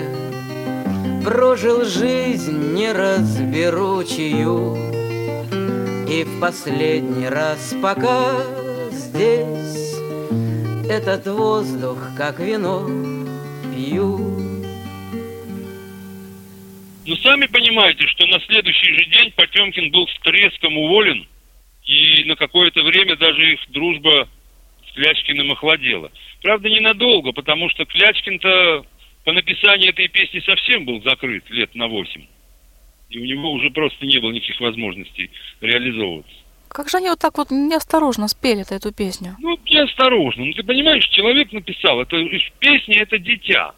Прожил 1.24 1.86
жизнь, 1.86 2.74
не 2.74 2.92
разберу 2.92 4.04
чью 4.04 4.76
И 6.10 6.24
в 6.24 6.40
последний 6.42 7.30
раз, 7.30 7.76
пока 7.82 8.32
здесь 8.92 9.96
Этот 10.90 11.28
воздух, 11.28 11.98
как 12.18 12.40
вино, 12.40 12.90
пью 13.72 14.53
Ну, 17.06 17.16
сами 17.18 17.48
понимаете, 17.48 18.08
что 18.08 18.26
на 18.28 18.40
следующий 18.42 18.94
же 18.94 19.06
день 19.06 19.32
Потемкин 19.32 19.92
был 19.92 20.08
с 20.08 20.20
треском 20.22 20.78
уволен, 20.78 21.28
и 21.86 22.24
на 22.26 22.36
какое-то 22.36 22.82
время 22.82 23.18
даже 23.18 23.54
их 23.54 23.60
дружба 23.70 24.30
с 24.88 24.94
Клячкиным 24.94 25.52
охладела. 25.52 26.12
Правда, 26.42 26.70
ненадолго, 26.70 27.34
потому 27.34 27.70
что 27.70 27.86
Клячкин-то 27.86 28.86
по 29.26 29.32
написанию 29.34 29.90
этой 29.90 30.08
песни 30.08 30.40
совсем 30.40 30.86
был 30.86 31.02
закрыт 31.04 31.50
лет 31.50 31.76
на 31.76 31.88
восемь. 31.88 32.26
И 33.10 33.20
у 33.20 33.26
него 33.26 33.52
уже 33.52 33.70
просто 33.70 34.06
не 34.06 34.20
было 34.20 34.32
никаких 34.32 34.60
возможностей 34.60 35.30
реализовываться. 35.62 36.34
Как 36.70 36.90
же 36.90 36.98
они 36.98 37.10
вот 37.10 37.20
так 37.20 37.38
вот 37.38 37.52
неосторожно 37.52 38.28
спели 38.28 38.64
эту 38.68 38.92
песню? 38.92 39.36
Ну, 39.40 39.60
неосторожно. 39.66 40.46
Ну, 40.46 40.54
ты 40.54 40.64
понимаешь, 40.64 41.08
человек 41.10 41.52
написал, 41.52 42.02
это 42.02 42.18
песня 42.60 43.02
это 43.02 43.20
дитя. 43.20 43.74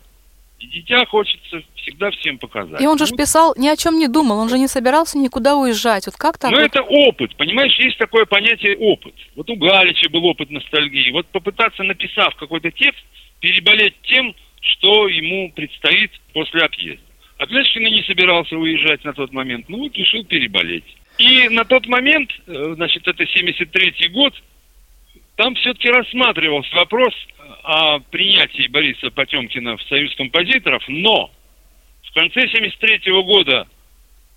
И 0.60 0.68
дитя 0.68 1.06
хочется 1.06 1.62
всегда 1.76 2.12
всем 2.12 2.38
показать. 2.38 2.82
И 2.82 2.88
он 2.88 2.98
же 2.98 3.06
ну, 3.12 3.18
писал, 3.18 3.54
ни 3.58 3.68
о 3.68 3.76
чем 3.76 4.00
не 4.00 4.08
думал, 4.08 4.40
он 4.40 4.50
же 4.50 4.58
не 4.58 4.68
собирался 4.68 5.18
никуда 5.18 5.56
уезжать. 5.56 6.06
Вот 6.06 6.16
как 6.16 6.38
так? 6.38 6.52
Ну, 6.52 6.58
вот? 6.58 6.66
это 6.66 6.82
опыт, 6.82 7.36
понимаешь, 7.36 7.76
есть 7.78 7.98
такое 7.98 8.26
понятие 8.26 8.78
опыт. 8.78 9.14
Вот 9.36 9.50
у 9.50 9.56
Галича 9.56 10.10
был 10.10 10.26
опыт 10.26 10.50
ностальгии. 10.50 11.12
Вот 11.12 11.28
попытаться, 11.28 11.84
написав 11.84 12.36
какой-то 12.36 12.72
текст, 12.72 13.04
переболеть 13.42 13.96
тем, 14.04 14.34
что 14.62 15.08
ему 15.08 15.52
предстоит 15.52 16.12
после 16.34 16.62
отъезда. 16.62 17.04
Отличный 17.38 17.92
не 17.92 18.04
собирался 18.04 18.58
уезжать 18.58 19.04
на 19.04 19.14
тот 19.14 19.34
момент, 19.34 19.68
ну 19.68 19.80
вот 19.80 19.96
решил 19.96 20.24
переболеть. 20.24 20.86
И 21.18 21.50
на 21.50 21.66
тот 21.66 21.86
момент, 21.88 22.32
э, 22.48 22.74
значит, 22.76 23.08
это 23.08 23.24
73-й 23.24 24.10
год, 24.10 24.34
там 25.36 25.56
все-таки 25.56 25.90
рассматривался 25.90 26.76
вопрос 26.76 27.14
о 27.64 28.00
принятии 28.00 28.68
Бориса 28.68 29.12
Потемкина 29.12 29.78
в 29.78 29.84
Союз 29.84 30.16
композиторов, 30.16 30.84
но 30.88 31.32
в 32.04 32.14
конце 32.14 32.48
73 32.48 33.12
-го 33.12 33.24
года 33.24 33.68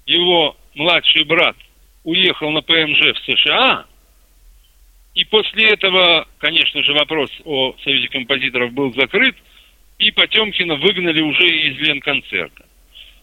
его 0.06 0.56
младший 0.74 1.24
брат 1.24 1.56
уехал 2.04 2.50
на 2.50 2.62
ПМЖ 2.62 3.00
в 3.00 3.18
США, 3.24 3.86
и 5.14 5.24
после 5.24 5.70
этого, 5.70 6.26
конечно 6.38 6.82
же, 6.82 6.92
вопрос 6.92 7.30
о 7.44 7.74
Союзе 7.84 8.08
композиторов 8.08 8.72
был 8.72 8.94
закрыт, 8.94 9.36
и 9.98 10.10
Потемкина 10.12 10.76
выгнали 10.76 11.20
уже 11.20 11.46
из 11.46 11.76
Ленконцерта. 11.78 12.66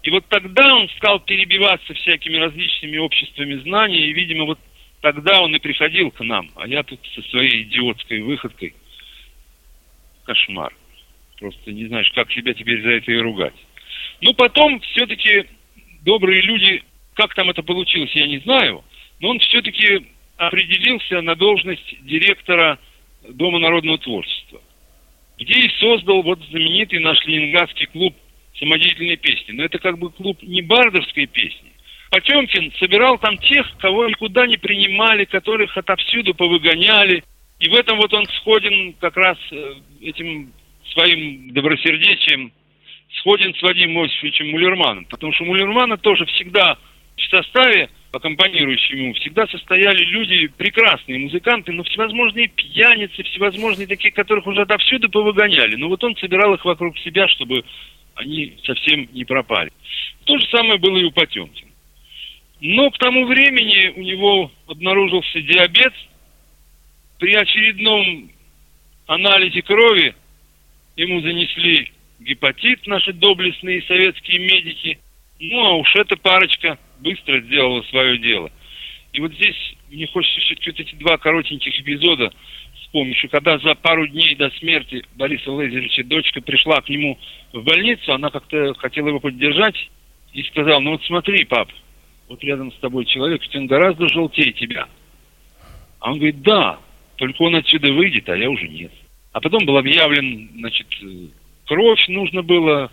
И 0.03 0.11
вот 0.11 0.25
тогда 0.27 0.75
он 0.75 0.89
стал 0.97 1.19
перебиваться 1.21 1.93
всякими 1.93 2.37
различными 2.37 2.97
обществами 2.97 3.55
знаний, 3.55 4.01
и, 4.01 4.13
видимо, 4.13 4.45
вот 4.45 4.59
тогда 5.01 5.41
он 5.41 5.55
и 5.55 5.59
приходил 5.59 6.11
к 6.11 6.23
нам, 6.23 6.49
а 6.55 6.67
я 6.67 6.83
тут 6.83 6.99
со 7.13 7.21
своей 7.29 7.63
идиотской 7.63 8.21
выходкой. 8.21 8.73
Кошмар. 10.25 10.73
Просто 11.39 11.71
не 11.71 11.85
знаешь, 11.85 12.11
как 12.15 12.31
себя 12.31 12.53
теперь 12.53 12.81
за 12.81 12.91
это 12.91 13.11
и 13.11 13.17
ругать. 13.17 13.53
Ну, 14.21 14.33
потом 14.33 14.79
все-таки 14.79 15.45
добрые 16.01 16.41
люди, 16.41 16.83
как 17.13 17.33
там 17.35 17.49
это 17.49 17.61
получилось, 17.61 18.11
я 18.13 18.27
не 18.27 18.39
знаю, 18.39 18.83
но 19.19 19.29
он 19.29 19.39
все-таки 19.39 20.07
определился 20.37 21.21
на 21.21 21.35
должность 21.35 22.03
директора 22.03 22.79
Дома 23.27 23.57
народного 23.57 23.97
творчества 23.97 24.61
где 25.37 25.53
и 25.53 25.69
создал 25.79 26.21
вот 26.23 26.39
знаменитый 26.49 26.99
наш 26.99 27.23
ленинградский 27.25 27.87
клуб 27.87 28.15
самодеятельной 28.57 29.17
песни. 29.17 29.51
Но 29.51 29.63
это 29.63 29.79
как 29.79 29.97
бы 29.97 30.09
клуб 30.11 30.41
не 30.41 30.61
бардовской 30.61 31.25
песни. 31.25 31.71
Потемкин 32.15 32.71
собирал 32.79 33.17
там 33.17 33.37
тех, 33.39 33.69
кого 33.77 34.07
никуда 34.07 34.47
не 34.47 34.55
принимали, 34.55 35.25
которых 35.25 35.75
отовсюду 35.75 36.33
повыгоняли. 36.33 37.21
И 37.59 37.67
в 37.67 37.73
этом 37.73 37.97
вот 37.97 38.13
он 38.13 38.25
сходен 38.37 38.93
как 39.01 39.17
раз 39.17 39.37
э, 39.51 39.73
этим 39.99 40.53
своим 40.93 41.51
добросердечием, 41.51 42.53
сходен 43.19 43.53
с 43.53 43.61
Вадимом 43.61 44.05
Иосифовичем 44.05 44.49
Мулерманом. 44.51 45.03
Потому 45.09 45.33
что 45.33 45.43
Мулермана 45.43 45.97
тоже 45.97 46.25
всегда 46.27 46.77
в 47.17 47.21
составе 47.29 47.89
аккомпанирующими 48.13 49.01
ему 49.01 49.13
всегда 49.15 49.45
состояли 49.47 50.05
люди, 50.05 50.47
прекрасные 50.47 51.19
музыканты, 51.19 51.73
но 51.73 51.83
всевозможные 51.83 52.47
пьяницы, 52.47 53.23
всевозможные 53.23 53.87
такие, 53.87 54.13
которых 54.13 54.47
уже 54.47 54.61
отовсюду 54.61 55.09
повыгоняли. 55.09 55.75
Но 55.75 55.89
вот 55.89 56.01
он 56.01 56.15
собирал 56.15 56.53
их 56.53 56.63
вокруг 56.63 56.97
себя, 56.99 57.27
чтобы 57.27 57.65
они 58.15 58.57
совсем 58.63 59.09
не 59.11 59.25
пропали. 59.25 59.69
То 60.23 60.37
же 60.37 60.47
самое 60.47 60.79
было 60.79 60.95
и 60.95 61.03
у 61.03 61.11
Потемкина. 61.11 61.74
Но 62.61 62.89
к 62.89 62.97
тому 62.97 63.25
времени 63.25 63.93
у 63.95 64.01
него 64.01 64.51
обнаружился 64.67 65.41
диабет, 65.41 65.93
при 67.19 67.33
очередном 67.33 68.31
анализе 69.07 69.61
крови 69.61 70.15
ему 70.95 71.21
занесли 71.21 71.91
гепатит 72.19 72.85
наши 72.87 73.13
доблестные 73.13 73.81
советские 73.83 74.39
медики. 74.39 74.99
Ну, 75.39 75.65
а 75.65 75.73
уж 75.75 75.95
эта 75.95 76.17
парочка 76.17 76.77
быстро 76.99 77.41
сделала 77.41 77.81
свое 77.83 78.17
дело. 78.17 78.51
И 79.13 79.19
вот 79.19 79.33
здесь 79.33 79.75
мне 79.89 80.07
хочется 80.07 80.39
все-таки 80.41 80.71
вот 80.71 80.79
эти 80.79 80.95
два 80.95 81.17
коротеньких 81.17 81.79
эпизода 81.79 82.33
вспомнить, 82.81 83.17
что 83.17 83.27
когда 83.27 83.57
за 83.59 83.75
пару 83.75 84.07
дней 84.07 84.35
до 84.35 84.49
смерти 84.51 85.03
Бориса 85.15 85.51
Лазаревича 85.51 86.03
дочка 86.03 86.41
пришла 86.41 86.81
к 86.81 86.89
нему 86.89 87.17
в 87.53 87.63
больницу, 87.63 88.13
она 88.13 88.29
как-то 88.29 88.73
хотела 88.75 89.09
его 89.09 89.19
поддержать 89.19 89.89
и 90.33 90.43
сказала, 90.43 90.79
ну 90.79 90.91
вот 90.91 91.03
смотри, 91.05 91.45
пап, 91.45 91.69
вот 92.27 92.43
рядом 92.43 92.71
с 92.71 92.75
тобой 92.77 93.05
человек, 93.05 93.41
ведь 93.41 93.55
он 93.55 93.67
гораздо 93.67 94.07
желтее 94.09 94.51
тебя. 94.53 94.87
А 95.99 96.11
он 96.11 96.17
говорит, 96.17 96.41
да, 96.41 96.79
только 97.17 97.41
он 97.43 97.55
отсюда 97.55 97.91
выйдет, 97.93 98.27
а 98.29 98.35
я 98.35 98.49
уже 98.49 98.67
нет. 98.67 98.91
А 99.31 99.41
потом 99.41 99.65
был 99.65 99.77
объявлен, 99.77 100.49
значит, 100.55 100.87
кровь 101.65 102.07
нужно 102.07 102.41
было 102.41 102.91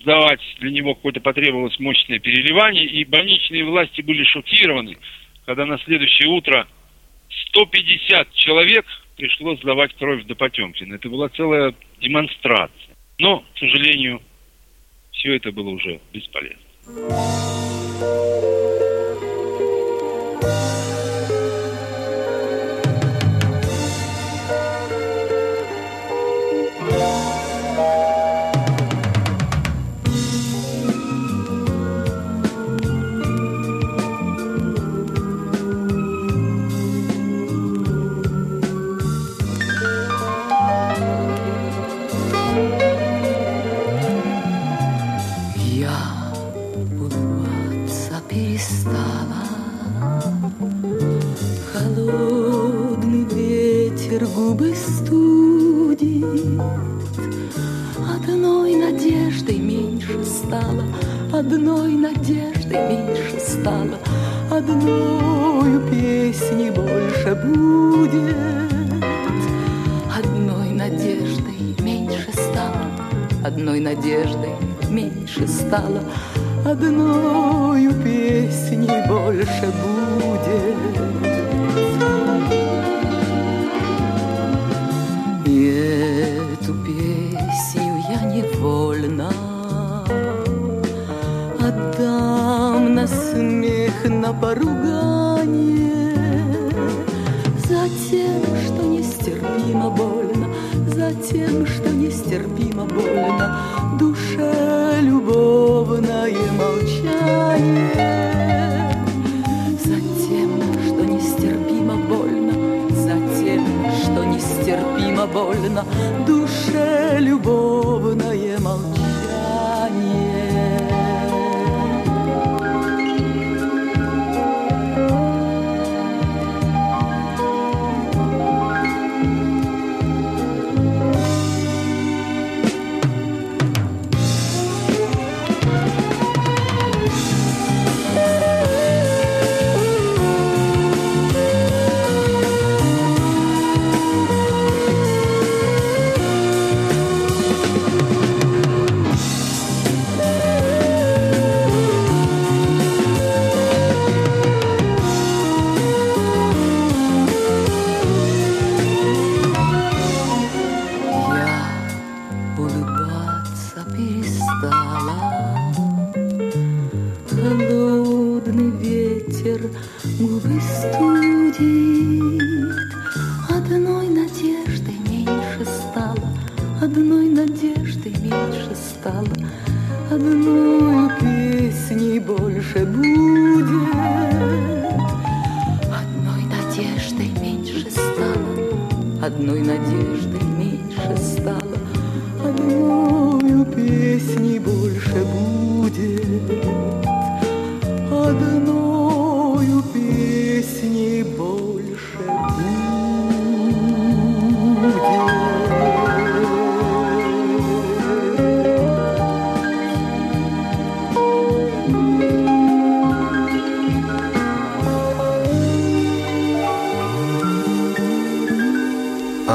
сдавать, 0.00 0.40
для 0.60 0.70
него 0.70 0.94
какое-то 0.94 1.20
потребовалось 1.20 1.78
мощное 1.78 2.18
переливание, 2.18 2.84
и 2.84 3.04
больничные 3.04 3.64
власти 3.64 4.00
были 4.02 4.24
шокированы, 4.24 4.96
когда 5.46 5.66
на 5.66 5.78
следующее 5.78 6.28
утро 6.28 6.66
150 7.48 8.34
человек 8.34 8.84
пришло 9.16 9.56
сдавать 9.56 9.94
кровь 9.94 10.24
до 10.24 10.34
Потемкина. 10.34 10.94
Это 10.94 11.08
была 11.08 11.28
целая 11.30 11.74
демонстрация. 12.00 12.96
Но, 13.18 13.44
к 13.54 13.58
сожалению, 13.58 14.20
все 15.12 15.36
это 15.36 15.52
было 15.52 15.70
уже 15.70 16.00
бесполезно. 16.12 17.31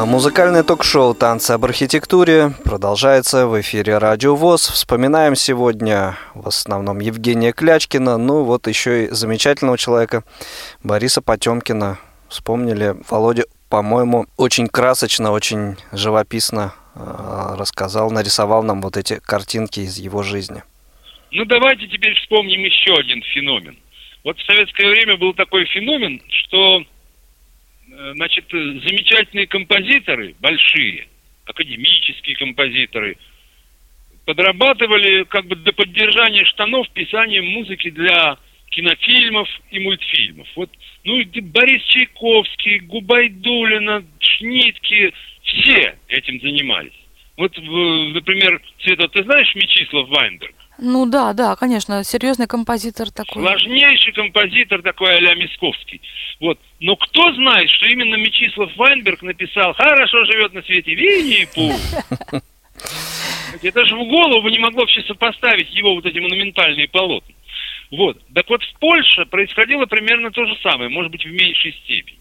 Музыкальное 0.08 0.64
ток-шоу 0.64 1.14
«Танцы 1.14 1.51
об 1.51 1.66
архитектуре» 1.66 2.53
продолжается 2.64 3.45
в 3.45 3.60
эфире 3.60 3.97
Радио 3.97 4.38
ВОЗ. 4.38 4.70
Вспоминаем 4.70 5.36
сегодня 5.36 6.16
в 6.34 6.47
основном 6.47 7.01
Евгения 7.01 7.51
Клячкина, 7.51 8.18
ну 8.18 8.45
вот 8.45 8.68
еще 8.68 9.03
и 9.03 9.10
замечательного 9.10 9.78
человека 9.78 10.24
Бориса 10.82 11.22
Потемкина. 11.22 11.99
Вспомнили 12.30 12.95
Володя, 13.10 13.43
по-моему, 13.70 14.28
очень 14.38 14.70
красочно, 14.70 15.32
очень 15.32 15.76
живописно 15.91 16.74
э, 16.95 17.55
рассказал, 17.58 18.10
нарисовал 18.10 18.64
нам 18.64 18.82
вот 18.82 18.95
эти 18.95 19.20
картинки 19.20 19.82
из 19.82 19.97
его 19.97 20.24
жизни. 20.24 20.64
Ну 21.32 21.43
давайте 21.43 21.86
теперь 21.89 22.16
вспомним 22.16 22.64
еще 22.64 22.93
один 22.93 23.22
феномен. 23.24 23.76
Вот 24.24 24.39
в 24.39 24.45
советское 24.45 24.89
время 24.89 25.18
был 25.18 25.34
такой 25.34 25.66
феномен, 25.66 26.22
что 26.30 26.86
значит, 28.14 28.45
замечательные 28.52 29.48
композиторы, 29.48 30.36
большие, 30.39 31.08
академические 31.45 32.36
композиторы, 32.36 33.18
подрабатывали 34.26 35.24
как 35.24 35.45
бы 35.45 35.56
для 35.56 35.74
поддержания 35.74 36.45
штанов 36.45 36.89
писанием 36.89 37.45
музыки 37.45 37.89
для 37.89 38.38
кинофильмов 38.70 39.50
и 39.72 39.80
мультфильмов. 39.80 40.48
Вот, 40.56 40.70
ну, 41.04 41.24
Борис 41.41 41.84
Чайковский, 41.86 42.80
Губайдулина, 42.80 44.06
Шнитки, 44.20 45.14
все 45.43 45.98
этим 46.10 46.39
занимались. 46.41 46.91
Вот, 47.38 47.56
например, 47.58 48.62
Света, 48.80 49.08
ты 49.08 49.24
знаешь 49.24 49.56
Мечислав 49.56 50.10
Вайнберг? 50.10 50.56
Ну 50.80 51.05
да, 51.05 51.34
да, 51.34 51.55
конечно, 51.55 52.03
серьезный 52.03 52.47
композитор 52.47 53.11
такой. 53.11 53.41
Сложнейший 53.41 54.13
композитор 54.13 54.82
такой 54.82 55.15
а-ля 55.15 55.34
Мисковский. 55.36 56.01
Вот. 56.39 56.59
Но 56.80 56.95
кто 56.95 57.34
знает, 57.34 57.69
что 57.71 57.88
именно 57.88 58.15
Мечислав 58.15 58.75
Вайнберг 58.75 59.23
написал 59.23 59.73
«Хорошо 59.73 60.23
живет 60.25 60.53
на 60.53 60.61
свете 60.61 60.93
Винни-Пух». 60.93 62.41
Это 63.63 63.86
же 63.86 63.95
в 63.95 64.07
голову 64.07 64.47
не 64.49 64.59
могло 64.59 64.82
вообще 64.82 65.01
сопоставить 65.03 65.73
его 65.73 65.95
вот 65.95 66.05
эти 66.05 66.19
монументальные 66.19 66.88
полотна. 66.89 67.34
Вот. 67.89 68.21
Так 68.34 68.49
вот, 68.49 68.61
в 68.63 68.80
Польше 68.80 69.25
происходило 69.25 69.86
примерно 69.86 70.30
то 70.32 70.45
же 70.45 70.55
самое, 70.61 70.89
может 70.89 71.11
быть, 71.11 71.25
в 71.25 71.32
меньшей 71.32 71.73
степени. 71.84 72.19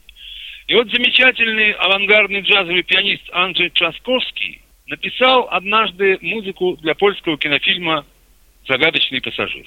И 0.68 0.74
вот 0.74 0.88
замечательный 0.90 1.72
авангардный 1.72 2.40
джазовый 2.40 2.82
пианист 2.82 3.22
Анджей 3.32 3.70
Часковский 3.72 4.62
написал 4.86 5.48
однажды 5.50 6.18
музыку 6.22 6.76
для 6.80 6.94
польского 6.94 7.36
кинофильма 7.38 8.04
«Загадочный 8.68 9.20
пассажир». 9.20 9.66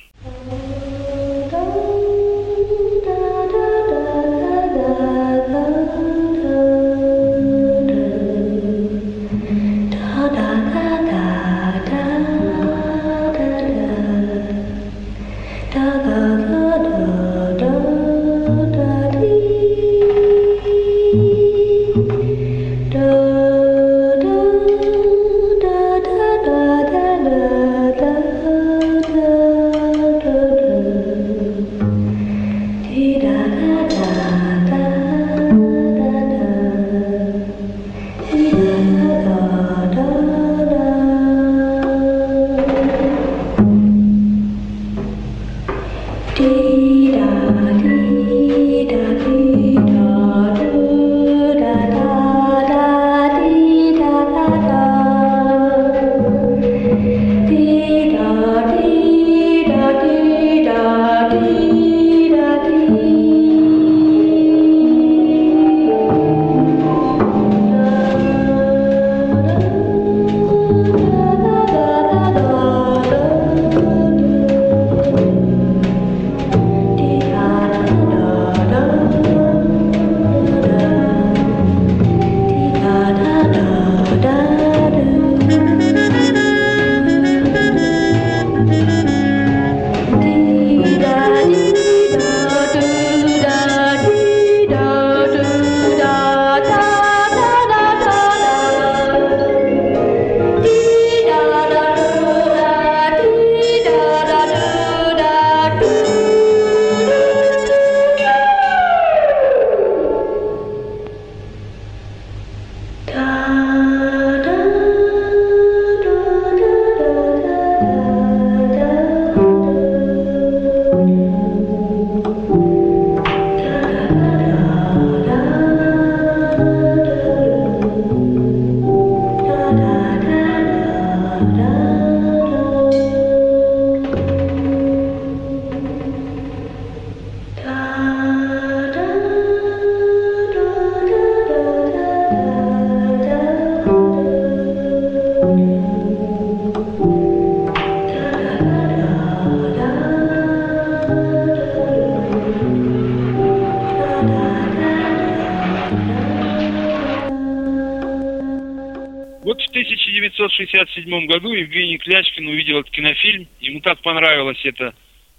Году 161.29 161.53
Евгений 161.53 161.99
Клячкин 161.99 162.47
увидел 162.47 162.79
этот 162.79 162.91
кинофильм, 162.91 163.47
ему 163.59 163.81
так 163.81 164.01
понравилась 164.01 164.59
эта 164.63 164.95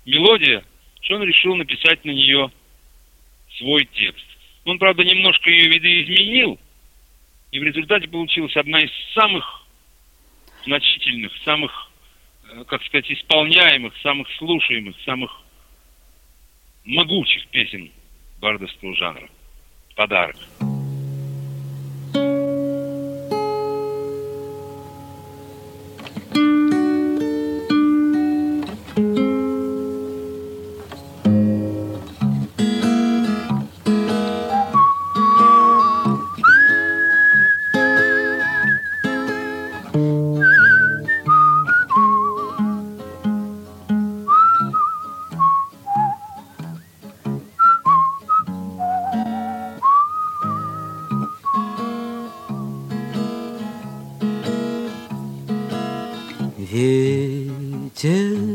мелодия, 0.06 0.64
что 1.02 1.16
он 1.16 1.24
решил 1.24 1.56
написать 1.56 2.04
на 2.04 2.12
нее 2.12 2.50
свой 3.58 3.84
текст. 3.86 4.24
Он, 4.64 4.78
правда, 4.78 5.02
немножко 5.02 5.50
ее 5.50 5.68
видоизменил, 5.68 6.60
и 7.50 7.58
в 7.58 7.62
результате 7.64 8.06
получилась 8.06 8.56
одна 8.56 8.80
из 8.80 8.90
самых 9.14 9.66
значительных, 10.64 11.32
самых, 11.44 11.90
э, 12.52 12.64
как 12.68 12.84
сказать, 12.84 13.10
исполняемых, 13.10 13.92
самых 14.02 14.30
слушаемых, 14.38 14.94
самых 15.04 15.42
могучих 16.84 17.48
песен 17.48 17.90
бардовского 18.40 18.94
жанра. 18.94 19.28
Подарок. 19.96 20.36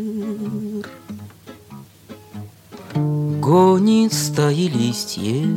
Ветер 0.05 0.85
гонит 3.41 4.13
стаи 4.13 4.67
листьев 4.67 5.49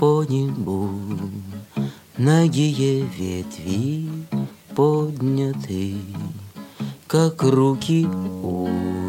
по 0.00 0.24
небу, 0.24 0.88
Ногие 2.16 3.04
ветви 3.18 4.08
подняты, 4.74 5.96
как 7.06 7.42
руки 7.42 8.06
у 8.42 8.68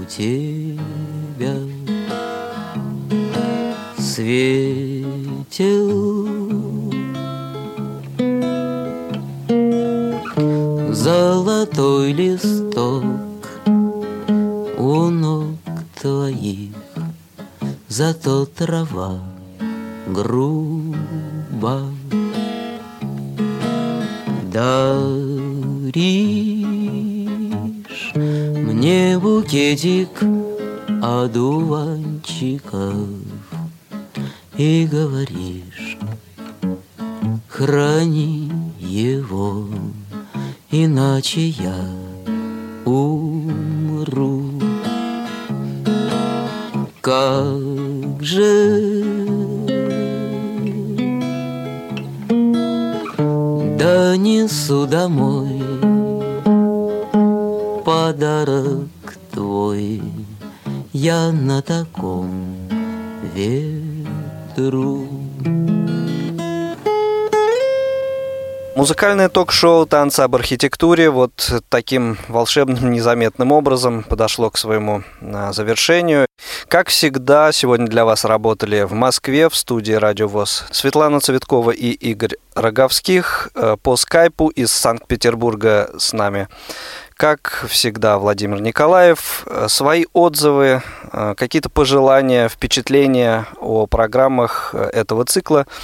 тебя. 0.10 1.56
Светил 3.98 5.54
золотой 10.92 12.12
листок 12.12 13.13
зато 17.94 18.46
трава 18.46 19.22
груба. 20.08 21.82
Даришь 24.54 25.94
мне 28.16 29.20
букетик 29.20 30.24
одуванчиков 31.02 32.96
И 34.58 34.88
говоришь, 34.92 35.98
храни 37.48 38.52
его, 38.80 39.68
иначе 40.72 41.50
я 41.50 41.78
умру. 42.86 43.23
the 64.56 64.70
room. 64.72 64.93
Музыкальное 68.84 69.30
ток-шоу 69.30 69.86
«Танцы 69.86 70.20
об 70.20 70.36
архитектуре» 70.36 71.10
вот 71.10 71.64
таким 71.70 72.18
волшебным, 72.28 72.92
незаметным 72.92 73.54
образом 73.54 74.04
подошло 74.04 74.50
к 74.50 74.58
своему 74.58 75.04
а, 75.22 75.54
завершению. 75.54 76.26
Как 76.68 76.90
всегда, 76.90 77.54
сегодня 77.54 77.88
для 77.88 78.04
вас 78.04 78.26
работали 78.26 78.82
в 78.82 78.92
Москве 78.92 79.48
в 79.48 79.56
студии 79.56 79.94
«Радио 79.94 80.28
ВОЗ» 80.28 80.66
Светлана 80.72 81.22
Цветкова 81.22 81.72
и 81.72 81.92
Игорь 81.92 82.36
Роговских. 82.56 83.52
Э, 83.56 83.78
по 83.82 83.96
скайпу 83.96 84.50
из 84.50 84.74
Санкт-Петербурга 84.74 85.90
с 85.98 86.12
нами 86.12 86.50
как 87.16 87.66
всегда, 87.70 88.18
Владимир 88.18 88.60
Николаев. 88.60 89.44
Э, 89.46 89.68
свои 89.70 90.08
отзывы, 90.12 90.82
э, 91.14 91.36
какие-то 91.38 91.70
пожелания, 91.70 92.50
впечатления 92.50 93.48
о 93.62 93.88
программах 93.88 94.76
этого 94.76 95.24
цикла– 95.24 95.68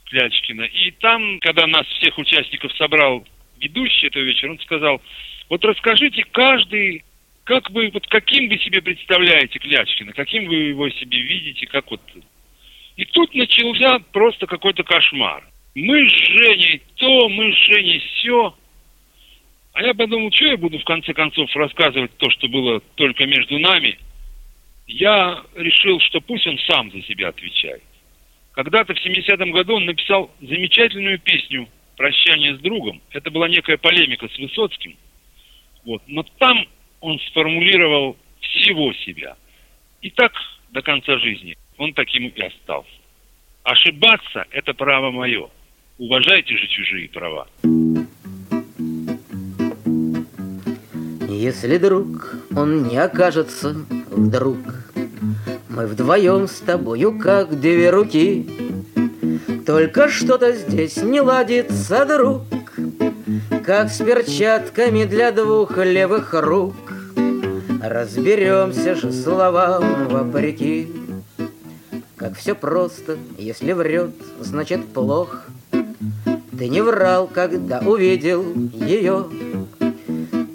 Клячкина. 0.05 0.63
И 0.63 0.91
там, 0.91 1.39
когда 1.39 1.67
нас 1.67 1.85
всех 1.87 2.17
участников 2.17 2.71
собрал 2.73 3.25
ведущий 3.57 4.07
этого 4.07 4.23
вечера, 4.23 4.51
он 4.51 4.59
сказал, 4.59 5.01
вот 5.49 5.63
расскажите 5.65 6.25
каждый, 6.31 7.03
как 7.43 7.69
вы, 7.71 7.89
вот 7.93 8.07
каким 8.07 8.49
вы 8.49 8.57
себе 8.59 8.81
представляете 8.81 9.59
Клячкина, 9.59 10.13
каким 10.13 10.47
вы 10.47 10.55
его 10.55 10.89
себе 10.89 11.21
видите, 11.21 11.65
как 11.67 11.89
вот 11.89 12.01
и 12.95 13.05
тут 13.05 13.33
начался 13.33 13.99
просто 14.11 14.45
какой-то 14.45 14.83
кошмар. 14.83 15.43
Мы 15.75 16.07
с 16.07 16.13
Женей 16.13 16.81
то, 16.95 17.29
мы 17.29 17.51
с 17.51 17.57
Женей 17.67 17.99
все. 17.99 18.55
А 19.73 19.81
я 19.81 19.93
подумал, 19.95 20.31
что 20.31 20.45
я 20.45 20.57
буду 20.57 20.77
в 20.77 20.83
конце 20.83 21.13
концов 21.13 21.49
рассказывать 21.55 22.15
то, 22.17 22.29
что 22.29 22.47
было 22.47 22.79
только 22.95 23.25
между 23.25 23.57
нами. 23.57 23.97
Я 24.85 25.43
решил, 25.55 25.99
что 26.01 26.21
пусть 26.21 26.45
он 26.45 26.59
сам 26.69 26.91
за 26.91 27.01
себя 27.03 27.29
отвечает. 27.29 27.81
Когда-то 28.51 28.93
в 28.93 29.03
70-м 29.03 29.51
году 29.51 29.77
он 29.77 29.85
написал 29.85 30.29
замечательную 30.41 31.17
песню 31.17 31.67
«Прощание 31.97 32.55
с 32.55 32.59
другом». 32.59 33.01
Это 33.09 33.31
была 33.31 33.47
некая 33.47 33.77
полемика 33.77 34.27
с 34.27 34.37
Высоцким. 34.37 34.95
Вот. 35.85 36.03
Но 36.05 36.23
там 36.37 36.67
он 36.99 37.19
сформулировал 37.31 38.15
всего 38.41 38.93
себя. 38.93 39.35
И 40.01 40.11
так 40.11 40.33
до 40.69 40.83
конца 40.83 41.17
жизни 41.17 41.57
он 41.77 41.93
таким 41.93 42.27
и 42.27 42.41
остался. 42.41 42.89
Ошибаться– 43.63 44.45
это 44.51 44.73
право 44.73 45.11
мое. 45.11 45.49
Уважайте 45.97 46.57
же 46.57 46.67
чужие 46.67 47.09
права. 47.09 47.47
Если 51.29 51.77
друг, 51.77 52.35
он 52.55 52.87
не 52.87 52.97
окажется 52.97 53.75
вдруг, 54.09 54.57
Мы 55.69 55.87
вдвоем 55.87 56.47
с 56.47 56.59
тобою 56.59 57.19
как 57.19 57.59
две 57.59 57.89
руки, 57.89 58.47
Только 59.65 60.09
что-то 60.09 60.53
здесь 60.53 60.97
не 60.97 61.21
ладится, 61.21 62.05
друг, 62.05 62.43
Как 63.65 63.89
с 63.89 63.97
перчатками 63.97 65.05
для 65.05 65.31
двух 65.31 65.77
левых 65.77 66.33
рук. 66.33 66.75
Разберемся 67.81 68.95
же 68.95 69.11
словам 69.11 70.07
вопреки. 70.07 71.02
Как 72.23 72.37
все 72.37 72.55
просто, 72.55 73.17
если 73.37 73.73
врет, 73.73 74.11
значит 74.39 74.93
плохо. 74.93 75.41
Ты 75.71 76.69
не 76.69 76.79
врал, 76.79 77.27
когда 77.27 77.79
увидел 77.79 78.45
ее. 78.71 79.25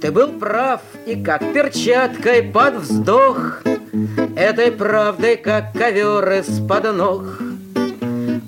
Ты 0.00 0.10
был 0.10 0.28
прав, 0.38 0.80
и 1.04 1.22
как 1.22 1.52
перчаткой 1.52 2.42
под 2.42 2.76
вздох 2.76 3.60
Этой 4.34 4.72
правдой, 4.72 5.36
как 5.36 5.74
ковер 5.74 6.40
из-под 6.40 6.96
ног. 6.96 7.24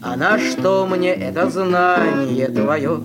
А 0.01 0.17
на 0.17 0.39
что 0.39 0.87
мне 0.87 1.13
это 1.13 1.51
знание 1.51 2.49
твое? 2.49 3.03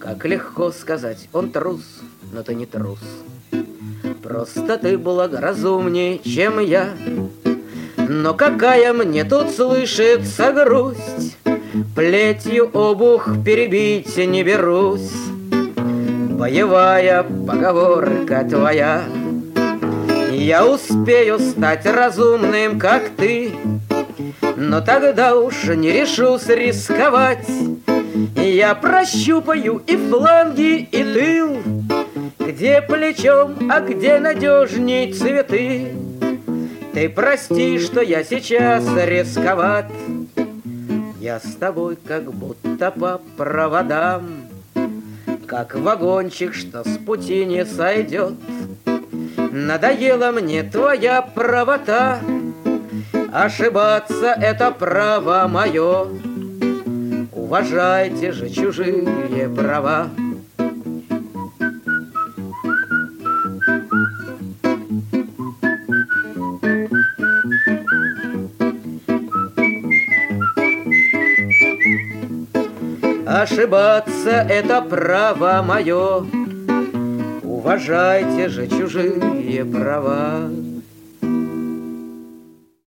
Как 0.00 0.24
легко 0.24 0.72
сказать, 0.72 1.28
он 1.32 1.52
трус, 1.52 1.84
но 2.32 2.42
ты 2.42 2.56
не 2.56 2.66
трус. 2.66 2.98
Просто 4.20 4.78
ты 4.78 4.98
благоразумнее, 4.98 6.18
чем 6.18 6.58
я, 6.58 6.90
но 8.12 8.34
какая 8.34 8.92
мне 8.92 9.22
тут 9.22 9.50
слышится 9.50 10.52
грусть, 10.52 11.36
Плетью 11.94 12.68
обух 12.74 13.28
перебить 13.44 14.16
не 14.16 14.42
берусь. 14.42 15.12
Боевая 16.30 17.22
поговорка 17.22 18.44
твоя, 18.50 19.04
Я 20.32 20.66
успею 20.66 21.38
стать 21.38 21.86
разумным, 21.86 22.80
как 22.80 23.10
ты, 23.16 23.52
Но 24.56 24.80
тогда 24.80 25.36
уж 25.36 25.66
не 25.66 25.92
решусь 25.92 26.48
рисковать. 26.48 27.46
Я 28.34 28.74
прощупаю 28.74 29.82
и 29.86 29.96
фланги, 29.96 30.88
и 30.90 31.04
тыл, 31.04 31.58
Где 32.40 32.82
плечом, 32.82 33.70
а 33.70 33.80
где 33.80 34.18
надежней 34.18 35.12
цветы. 35.12 35.92
Ты 36.92 37.08
прости, 37.08 37.78
что 37.78 38.00
я 38.00 38.24
сейчас 38.24 38.84
рисковат. 38.96 39.86
Я 41.20 41.38
с 41.38 41.54
тобой 41.54 41.96
как 41.96 42.32
будто 42.32 42.90
по 42.90 43.20
проводам, 43.36 44.48
Как 45.46 45.74
вагончик, 45.74 46.54
что 46.54 46.82
с 46.82 46.98
пути 46.98 47.44
не 47.44 47.64
сойдет. 47.64 48.34
Надоела 49.52 50.32
мне 50.32 50.62
твоя 50.62 51.22
правота, 51.22 52.20
Ошибаться— 53.32 54.34
это 54.40 54.72
право 54.72 55.46
мое. 55.46 56.08
Уважайте 57.32 58.32
же 58.32 58.50
чужие 58.50 59.48
права. 59.48 60.08
Ошибаться— 73.40 74.46
это 74.50 74.82
право 74.82 75.62
мое. 75.66 76.26
Уважайте 77.42 78.50
же 78.50 78.68
чужие 78.68 79.64
права. 79.64 80.50